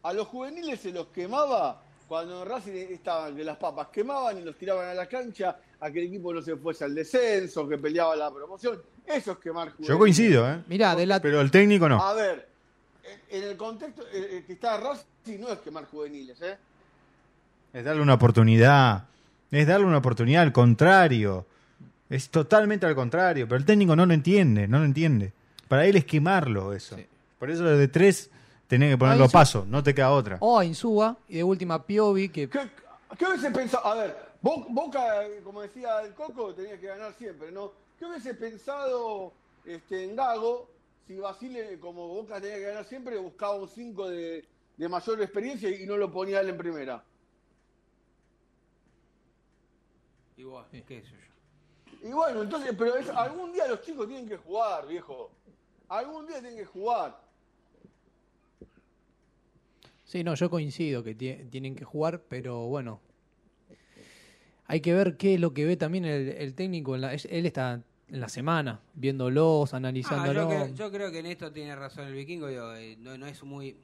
[0.03, 4.41] A los juveniles se los quemaba cuando en Racing estaban que las papas quemaban y
[4.41, 7.77] los tiraban a la cancha a que el equipo no se fuese al descenso, que
[7.77, 8.81] peleaba la promoción.
[9.05, 9.87] Eso es quemar juveniles.
[9.89, 10.61] Yo coincido, ¿eh?
[10.67, 12.01] Mirá, de la, Pero el técnico no.
[12.01, 12.47] A ver,
[13.29, 16.57] en el contexto eh, eh, que está Racing no es quemar juveniles, ¿eh?
[17.73, 19.05] Es darle una oportunidad.
[19.51, 21.45] Es darle una oportunidad al contrario.
[22.09, 23.47] Es totalmente al contrario.
[23.47, 25.31] Pero el técnico no lo entiende, no lo entiende.
[25.67, 26.97] Para él es quemarlo eso.
[27.39, 28.29] Por eso de tres
[28.67, 29.33] tenés que ponerlo a sí.
[29.33, 30.37] paso, no te queda otra.
[30.39, 32.59] o a Insúa y de última Piovi, que ¿Qué,
[33.17, 33.85] qué hubiese pensado?
[33.85, 35.03] A ver, Bo- Boca,
[35.43, 37.71] como decía el Coco, tenía que ganar siempre, ¿no?
[37.99, 39.31] ¿Qué hubiese pensado
[39.65, 40.69] este, en Gago
[41.07, 44.45] si Basile, como Boca tenía que ganar siempre, buscaba un 5 de,
[44.75, 47.03] de mayor experiencia y no lo ponía él en primera?
[50.35, 52.07] Y vos, qué sé yo.
[52.09, 55.31] Y bueno, entonces, pero es- algún día los chicos tienen que jugar, viejo.
[55.87, 57.19] Algún día tienen que jugar.
[60.03, 63.01] Sí, no, yo coincido que tie- tienen que jugar, pero bueno.
[64.67, 66.95] Hay que ver qué es lo que ve también el, el técnico.
[66.95, 70.41] en la- es- él está en la semana viéndolos, Ah, analizándolo.
[70.41, 72.47] yo, creo, yo creo que en esto tiene razón el vikingo.
[72.47, 73.75] digo, eh, no, no es muy.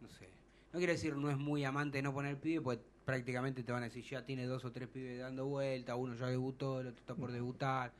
[0.00, 0.28] No sé.
[0.72, 3.82] No quiero decir no es muy amante de no poner pibe, pues prácticamente te van
[3.82, 5.96] a decir ya tiene dos o tres pibes dando vuelta.
[5.96, 7.92] Uno ya debutó, el otro está por debutar.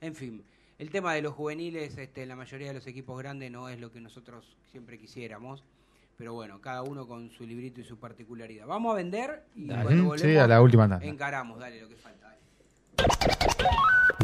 [0.00, 0.42] En fin.
[0.78, 3.80] El tema de los juveniles, este, en la mayoría de los equipos grandes, no es
[3.80, 5.64] lo que nosotros siempre quisiéramos.
[6.18, 8.66] Pero bueno, cada uno con su librito y su particularidad.
[8.66, 9.82] Vamos a vender y Dale.
[9.84, 11.06] cuando volvemos, sí, a la última tanda.
[11.06, 12.26] encaramos, dale lo que falta.
[12.96, 13.95] dale.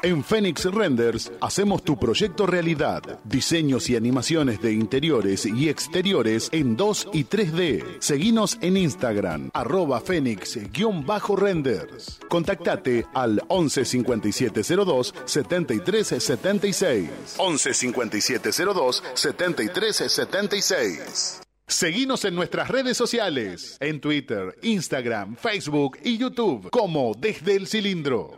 [0.00, 3.18] En Phoenix Renders hacemos tu proyecto realidad.
[3.24, 7.96] Diseños y animaciones de interiores y exteriores en 2 y 3D.
[7.98, 12.20] Seguinos en Instagram, arroba Phoenix-renders.
[12.28, 17.10] Contactate al 11 5702 7376.
[17.38, 21.40] 11 5702 7376.
[21.66, 28.37] Seguinos en nuestras redes sociales, en Twitter, Instagram, Facebook y YouTube como Desde el Cilindro.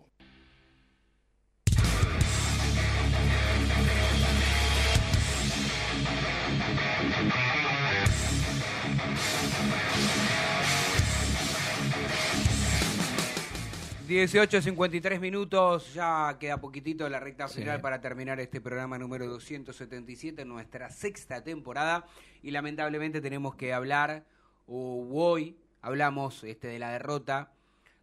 [14.11, 17.81] Dieciocho, 53 minutos, ya queda poquitito la recta final Sí.
[17.81, 22.05] para terminar este programa número 277, nuestra sexta temporada.
[22.43, 24.25] Y lamentablemente tenemos que hablar,
[24.67, 27.53] o hoy hablamos este, de la derrota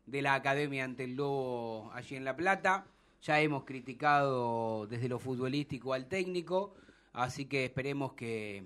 [0.07, 2.87] de la academia ante el Lobo allí en La Plata.
[3.21, 6.75] Ya hemos criticado desde lo futbolístico al técnico,
[7.13, 8.65] así que esperemos que,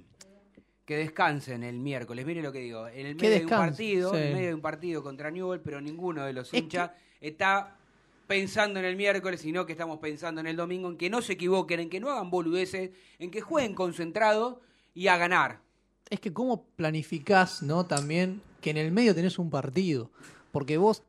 [0.84, 2.24] que descansen el miércoles.
[2.24, 4.20] Mire lo que digo, en el medio de un partido, sí.
[4.20, 6.92] en medio de un partido contra Newell, pero ninguno de los Es hinchas
[7.22, 7.76] está
[8.26, 11.34] pensando en el miércoles, sino que estamos pensando en el domingo, en que no se
[11.34, 14.56] equivoquen, en que no hagan boludeces, en que jueguen concentrados
[14.94, 15.60] y a ganar.
[16.10, 17.86] Es que cómo planificás, ¿no?
[17.86, 20.10] También que en el medio tenés un partido.
[20.50, 21.02] Porque vos,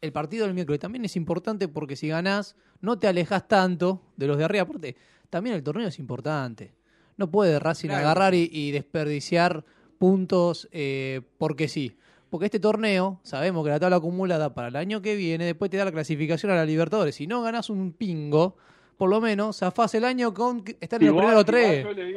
[0.00, 4.26] el partido del miércoles también es importante porque si ganás, no te alejás tanto de
[4.26, 4.62] los de arriba.
[4.64, 4.96] Aparte,
[5.28, 6.72] también el torneo es importante.
[7.16, 8.04] No puede Racing Claro.
[8.06, 9.64] agarrar y, y desperdiciar
[9.98, 11.96] puntos eh, porque sí.
[12.30, 15.76] Porque este torneo, sabemos que la tabla acumulada para el año que viene, después te
[15.76, 17.16] da la clasificación a la Libertadores.
[17.16, 18.56] Si no ganás un pingo,
[18.96, 21.82] por lo menos zafás el año con que- estar en primeros igual tres.
[21.84, 22.14] yo le, di-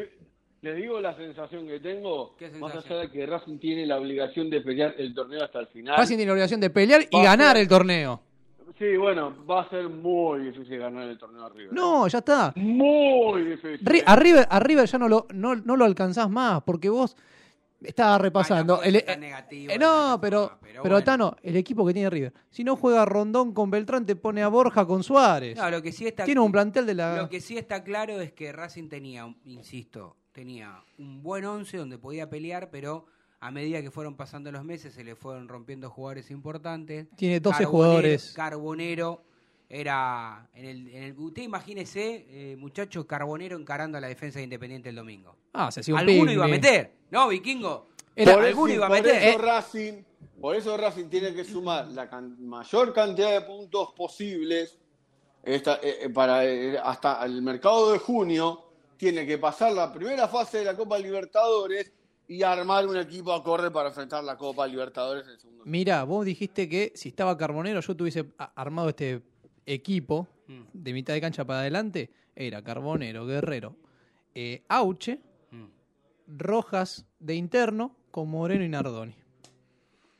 [0.62, 4.50] le digo la sensación que tengo, ¿Qué más allá de que Racing tiene la obligación
[4.52, 5.98] de pelear el torneo hasta el final.
[5.98, 8.22] Racing tiene la obligación de pelear y Va a ganar ser- el torneo.
[8.80, 11.72] Sí, bueno, va a ser muy difícil ganar el torneo arriba.
[11.74, 12.54] No, ya está.
[12.56, 14.04] Muy difícil.
[14.06, 17.16] A, River, a River ya no lo, no, no lo alcanzás más, porque vos
[17.84, 18.80] estabas repasando.
[18.82, 21.04] Ay, el- tan eh, negativo eh, no, pero, forma, pero, pero bueno.
[21.06, 22.34] Tano, el equipo que tiene River.
[22.50, 25.58] Si no juega Rondón con Beltrán, te pone a Borja con Suárez.
[25.58, 27.18] No, lo que sí está Tiene un plantel de la.
[27.18, 31.98] Lo que sí está claro es que Racing tenía, insisto, tenía un buen once donde
[31.98, 33.06] podía pelear, pero
[33.40, 37.08] a medida que fueron pasando los meses se le fueron rompiendo jugadores importantes.
[37.16, 38.34] Tiene 12 Carbonero- jugadores.
[38.36, 39.24] Carbonero
[39.74, 44.44] era en el, en el usted imagínese, eh, muchacho carbonero encarando a la defensa de
[44.44, 45.36] Independiente el domingo.
[45.54, 47.88] Ah, se Alguno iba a meter, ¿no, Vikingo?
[48.16, 49.16] Era- por alguno eso, iba a por meter.
[49.24, 49.94] eso Eh, Racing,
[50.40, 54.78] por eso Racing tiene que sumar la can- mayor cantidad de puntos posibles
[55.42, 58.64] esta- eh, eh, para eh, hasta el mercado de junio.
[58.96, 61.92] Tiene que pasar la primera fase de la Copa Libertadores
[62.28, 65.64] y armar un equipo acorde para enfrentar la Copa Libertadores en el segundo.
[65.66, 69.22] Mira, vos dijiste que si estaba Carbonero yo tuviese armado este
[69.66, 70.62] equipo Mm.
[70.74, 72.10] de mitad de cancha para adelante.
[72.36, 73.76] Era Carbonero, Guerrero,
[74.36, 75.20] eh, Auche,
[75.52, 75.66] Mm.
[76.38, 79.16] Rojas de interno con Moreno y Nardoni.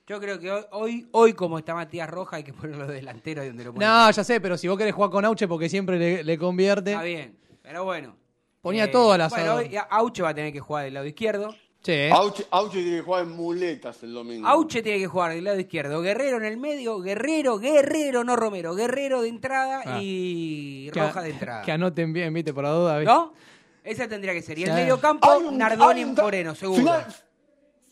[0.06, 3.42] Yo creo que hoy, hoy, hoy, como está Matías Roja, hay que ponerlo de delantero
[3.42, 3.88] ahí donde lo ponen.
[3.88, 6.92] No, ya sé, pero si vos querés jugar con Auche porque siempre le, le convierte.
[6.92, 8.10] Está bien, pero bueno.
[8.10, 9.56] Eh, Ponía todo al asador.
[9.64, 11.56] Bueno, hoy Auche va a tener que jugar del lado izquierdo.
[11.84, 14.48] Che, Auche, Auche tiene que jugar en muletas el domingo.
[14.48, 16.02] Auche tiene que jugar del lado izquierdo.
[16.02, 17.00] Guerrero en el medio.
[17.02, 18.74] Guerrero, Guerrero, no Romero.
[18.74, 20.00] Guerrero de entrada Ah.
[20.02, 21.62] y que, Roja de entrada.
[21.62, 22.98] que anoten bien, viste, por la duda.
[23.00, 23.14] ¿viste?
[23.14, 23.34] ¿No?
[23.84, 24.58] Esa tendría que ser.
[24.58, 24.76] Y el Sí.
[24.76, 26.80] medio campo, un- Nardoni ca- Moreno, seguro.
[26.80, 27.06] Final-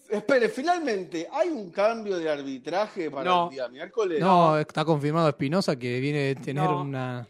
[0.10, 3.50] espere, finalmente, ¿hay un cambio de arbitraje para No.
[3.50, 4.22] el día miércoles?
[4.22, 6.80] No, está confirmado Espinosa que viene de tener No.
[6.82, 7.28] una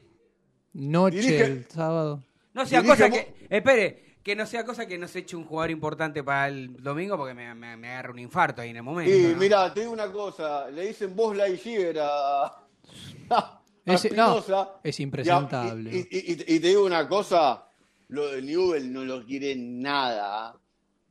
[0.74, 2.22] noche Dirige- el sábado.
[2.54, 3.34] No sea Dirige cosa que.
[3.50, 7.34] Espere, que no sea cosa que nos eche un jugador importante para el domingo porque
[7.34, 9.12] me, me- me agarra un infarto ahí en el momento.
[9.16, 9.38] Y ¿no?
[9.38, 11.48] mira, te digo una cosa, le dicen vos la a,
[13.30, 14.70] a Ese- no, Espinosa.
[14.84, 15.90] es Y, impresentable.
[15.92, 17.66] y- y- y- y te digo una cosa,
[18.10, 20.56] lo de Newell no lo quiere nada.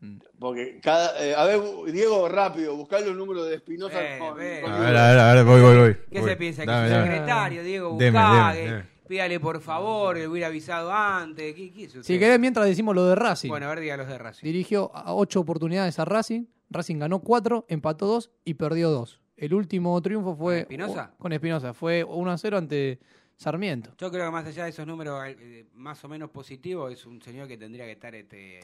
[0.02, 0.18] Mm.
[0.38, 1.22] Porque cada.
[1.22, 1.61] eh, a ver,
[1.92, 4.02] Diego, rápido, buscar los números de Espinosa.
[4.02, 5.96] Eh, A ver, a ver, a ver, voy, voy, voy.
[6.11, 6.30] ¿Qué Voy.
[6.30, 6.64] se piensa?
[6.64, 8.89] Que es secretario, Diego Deme, Bucague, deme, deme.
[9.11, 11.52] Pídale por favor, le hubiera avisado antes.
[11.56, 11.88] ¿Qué, qué?
[11.88, 13.48] Si querés, mientras decimos lo de Racing.
[13.48, 14.46] Bueno, a ver, diga los de Racing.
[14.46, 16.44] Dirigió a ocho oportunidades a Racing.
[16.68, 19.20] Racing ganó cuatro, empató dos y perdió dos.
[19.36, 20.58] El último triunfo fue.
[20.58, 21.14] ¿Con Espinosa?
[21.18, 21.74] Con Espinosa.
[21.74, 23.00] Fue 1 a 0 ante
[23.45, 23.93] Sarmiento.
[23.99, 27.22] Yo creo que más allá de esos números eh, más o menos positivos, es un
[27.22, 28.61] señor que tendría que estar, este,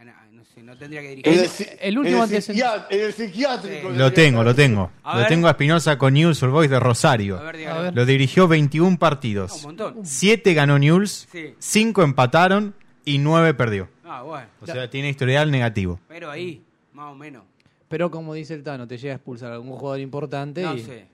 [0.00, 1.32] ana- no sé, no tendría que dirigir.
[1.34, 3.90] El- el, último en el, psiquiátrico.
[3.92, 3.96] Sí.
[3.98, 4.90] Lo tengo, lo tengo.
[5.02, 5.28] A Lo ver.
[5.28, 7.38] tengo a Espinosa con News All Boys de Rosario.
[7.38, 7.94] A ver, A ver.
[7.94, 9.62] Lo dirigió 21 Ah, un partidos.
[9.62, 9.96] montón.
[10.06, 11.54] 7 ganó News, Sí.
[11.58, 13.90] 5 empataron y 9 perdió.
[14.02, 14.46] Ah, bueno.
[14.62, 16.00] O sea, tiene historial negativo.
[16.08, 16.64] Pero ahí,
[16.94, 17.42] más o menos.
[17.88, 20.80] Pero como dice el Tano, te llega a expulsar a algún jugador importante No y,
[20.80, 21.06] sé.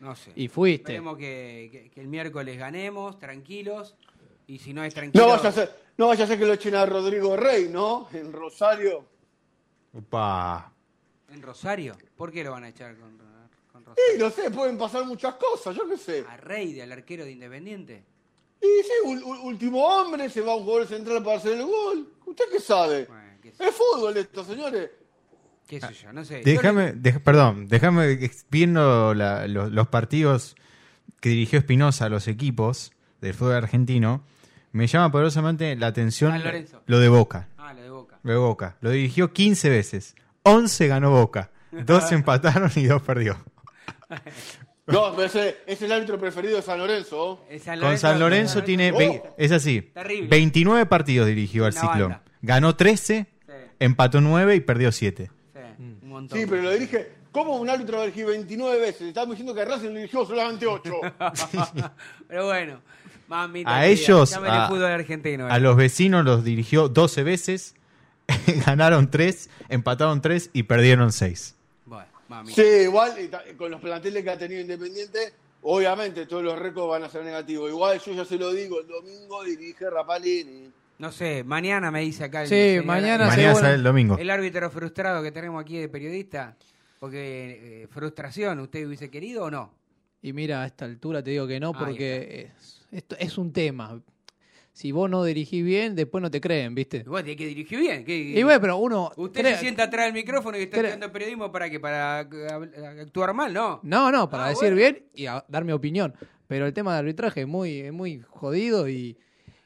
[0.00, 0.32] No sé.
[0.36, 0.92] y fuiste.
[0.92, 3.96] Esperemos que, que- que el miércoles ganemos, tranquilos.
[4.46, 5.26] Y si no es tranquilo.
[5.26, 8.08] No vaya, a ser, no vaya a ser que lo echen a Rodrigo Rey, ¿no?
[8.12, 9.04] En Rosario.
[9.92, 10.72] Upa.
[11.30, 11.96] ¿En Rosario?
[12.16, 13.18] ¿Por qué lo van a echar con,
[13.72, 14.18] con Y Rosario?
[14.18, 16.24] no sé, pueden pasar muchas cosas, yo qué sé.
[16.28, 18.04] ¿A Rey, al arquero de Independiente?
[18.60, 22.12] Y sí, último hombre, se va un jugador central para hacer el gol.
[22.26, 23.04] ¿Usted qué sabe?
[23.04, 24.90] Bueno, qué sé, Es fútbol esto, señores.
[25.68, 26.42] Qué sé yo, no sé.
[26.44, 30.56] Déjame, dej- perdón, déjame viendo la- lo- los partidos
[31.20, 34.24] que dirigió Espinosa a los equipos del fútbol argentino,
[34.72, 36.82] me llama poderosamente la atención San Lorenzo.
[36.86, 37.48] lo de Boca.
[37.58, 38.18] Ah, lo de Boca.
[38.22, 38.76] Lo de Boca.
[38.80, 40.14] Lo dirigió 15 veces.
[40.44, 41.50] 11 ganó Boca.
[41.72, 43.36] Dos empataron y dos perdió.
[44.86, 47.44] No, pero ese es el árbitro preferido de San Lorenzo.
[47.62, 48.90] San Con San Lorenzo tiene.
[48.90, 49.34] Oh.
[49.36, 49.82] Es así.
[49.82, 50.28] Terrible.
[50.30, 52.22] 29 partidos dirigió al banda.
[52.40, 55.30] Ganó 13, Sí, empató 9 y perdió 7.
[56.18, 56.38] Sí, un montón.
[56.38, 57.18] Sí, pero lo dirige.
[57.32, 59.02] ¿Cómo un árbitro va a dirigir 29 veces?
[59.02, 60.92] Estamos diciendo que Racing lo dirigió solamente 8.
[62.28, 62.80] pero bueno,
[63.28, 63.76] mamita.
[63.76, 65.46] A ellos, llámele a, fútbol argentino.
[65.46, 65.60] a eh.
[65.60, 67.74] los vecinos los dirigió 12 veces,
[68.66, 71.54] ganaron 3, empataron 3 y perdieron 6.
[71.84, 72.62] Bueno, mamita.
[72.62, 73.14] sí, igual,
[73.56, 77.70] con los planteles que ha tenido Independiente, obviamente todos los récords van a ser negativos.
[77.70, 80.72] Igual yo ya se lo digo, el domingo dirige Rapalini.
[80.98, 84.18] No sé, mañana me dice acá el Sí, señor- mañana Mañana sale el domingo.
[84.18, 86.56] El árbitro frustrado que tenemos aquí de periodista.
[86.98, 89.72] Porque eh, frustración, ¿usted hubiese querido o no?
[90.20, 94.00] Y mira, a esta altura te digo que no, porque es, esto es un tema.
[94.72, 96.98] Si vos no dirigís bien, después no te creen, ¿viste?
[96.98, 98.04] Igual tiene que dirigir bien.
[98.04, 99.12] ¿qué- Y bueno, pero uno.
[99.16, 103.32] Usted se sienta atrás del micrófono y está estudiando periodismo para que para eh, actuar
[103.34, 103.78] mal, ¿no?
[103.84, 104.76] No, no, para Ah, decir bueno.
[104.76, 106.14] bien y a- dar mi opinión.
[106.48, 109.16] Pero el tema de arbitraje es muy, es muy jodido y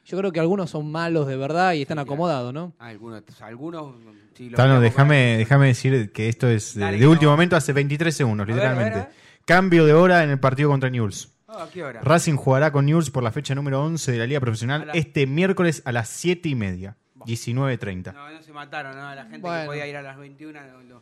[0.05, 2.73] yo creo que algunos son malos de verdad y están acomodados, ¿no?
[2.79, 3.95] Algunos, algunos
[4.35, 7.37] sí, lo Tano, déjame, déjame decir que esto es de, Dale, de que último no.
[7.37, 8.99] momento, hace 23 segundos, A ver, a ver, literalmente.
[8.99, 9.23] a ver.
[9.45, 11.27] Cambio de hora en el partido contra Newell's.
[11.45, 12.01] para- Ah, ¿a qué hora?
[12.01, 15.27] Racing jugará con Newell's por la fecha número 11 de la Liga Profesional la- este
[15.27, 18.11] miércoles a las 7 y media, 19.30.
[18.13, 19.13] No, no se mataron, ¿no?
[19.15, 20.59] La gente que podía ir a las 21.
[20.61, 21.01] no, no.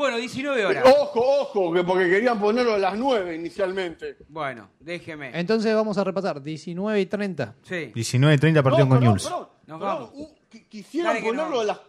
[0.00, 0.84] Bueno, 19 horas.
[0.98, 4.16] Ojo, ojo, que porque querían ponerlo a las 9 inicialmente.
[4.30, 5.38] Bueno, déjeme.
[5.38, 7.56] Entonces vamos a repasar 19 y 30.
[7.62, 7.92] Sí.
[7.94, 9.24] 19.30 partido No, con perdón, Newell's.
[9.24, 10.10] perdón, Nos vamos.
[10.70, 11.80] quisieron Dale que ponerlo a las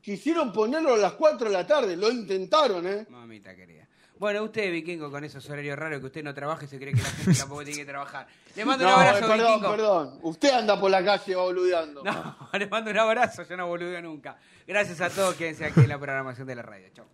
[0.00, 3.06] quisieron ponerlo a las 4 de la tarde, lo intentaron, ¿eh?
[3.08, 3.83] Mamita querida.
[4.18, 7.02] Bueno, usted, Vikingo, con esos horarios raros que usted no trabaja y se cree que
[7.02, 8.26] la gente tampoco tiene que trabajar.
[8.54, 9.70] Le mando no, un abrazo, eh, perdón, Vikingo.
[9.70, 12.02] Perdón, usted anda por la calle boludeando.
[12.04, 14.36] No, le mando un abrazo, yo no boludeo nunca.
[14.66, 16.88] Gracias a todos, quédense aquí en la programación de la radio.
[16.94, 17.06] Chao.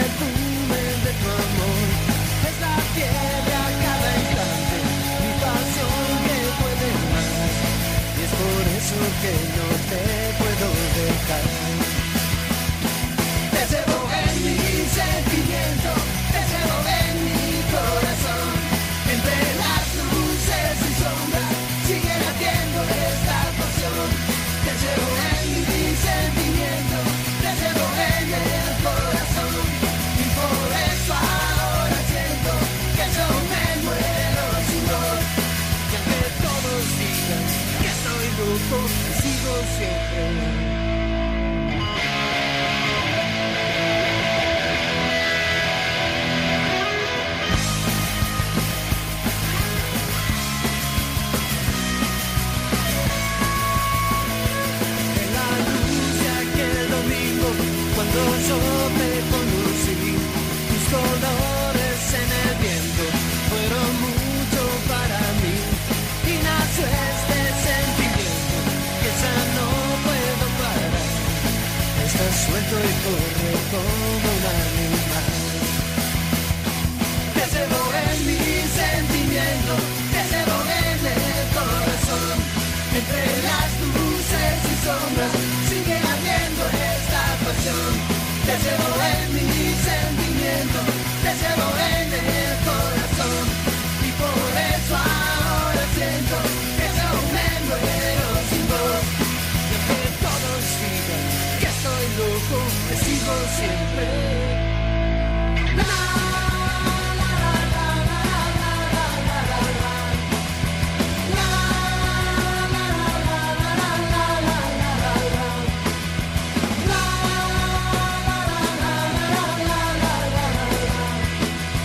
[0.00, 0.39] Bye.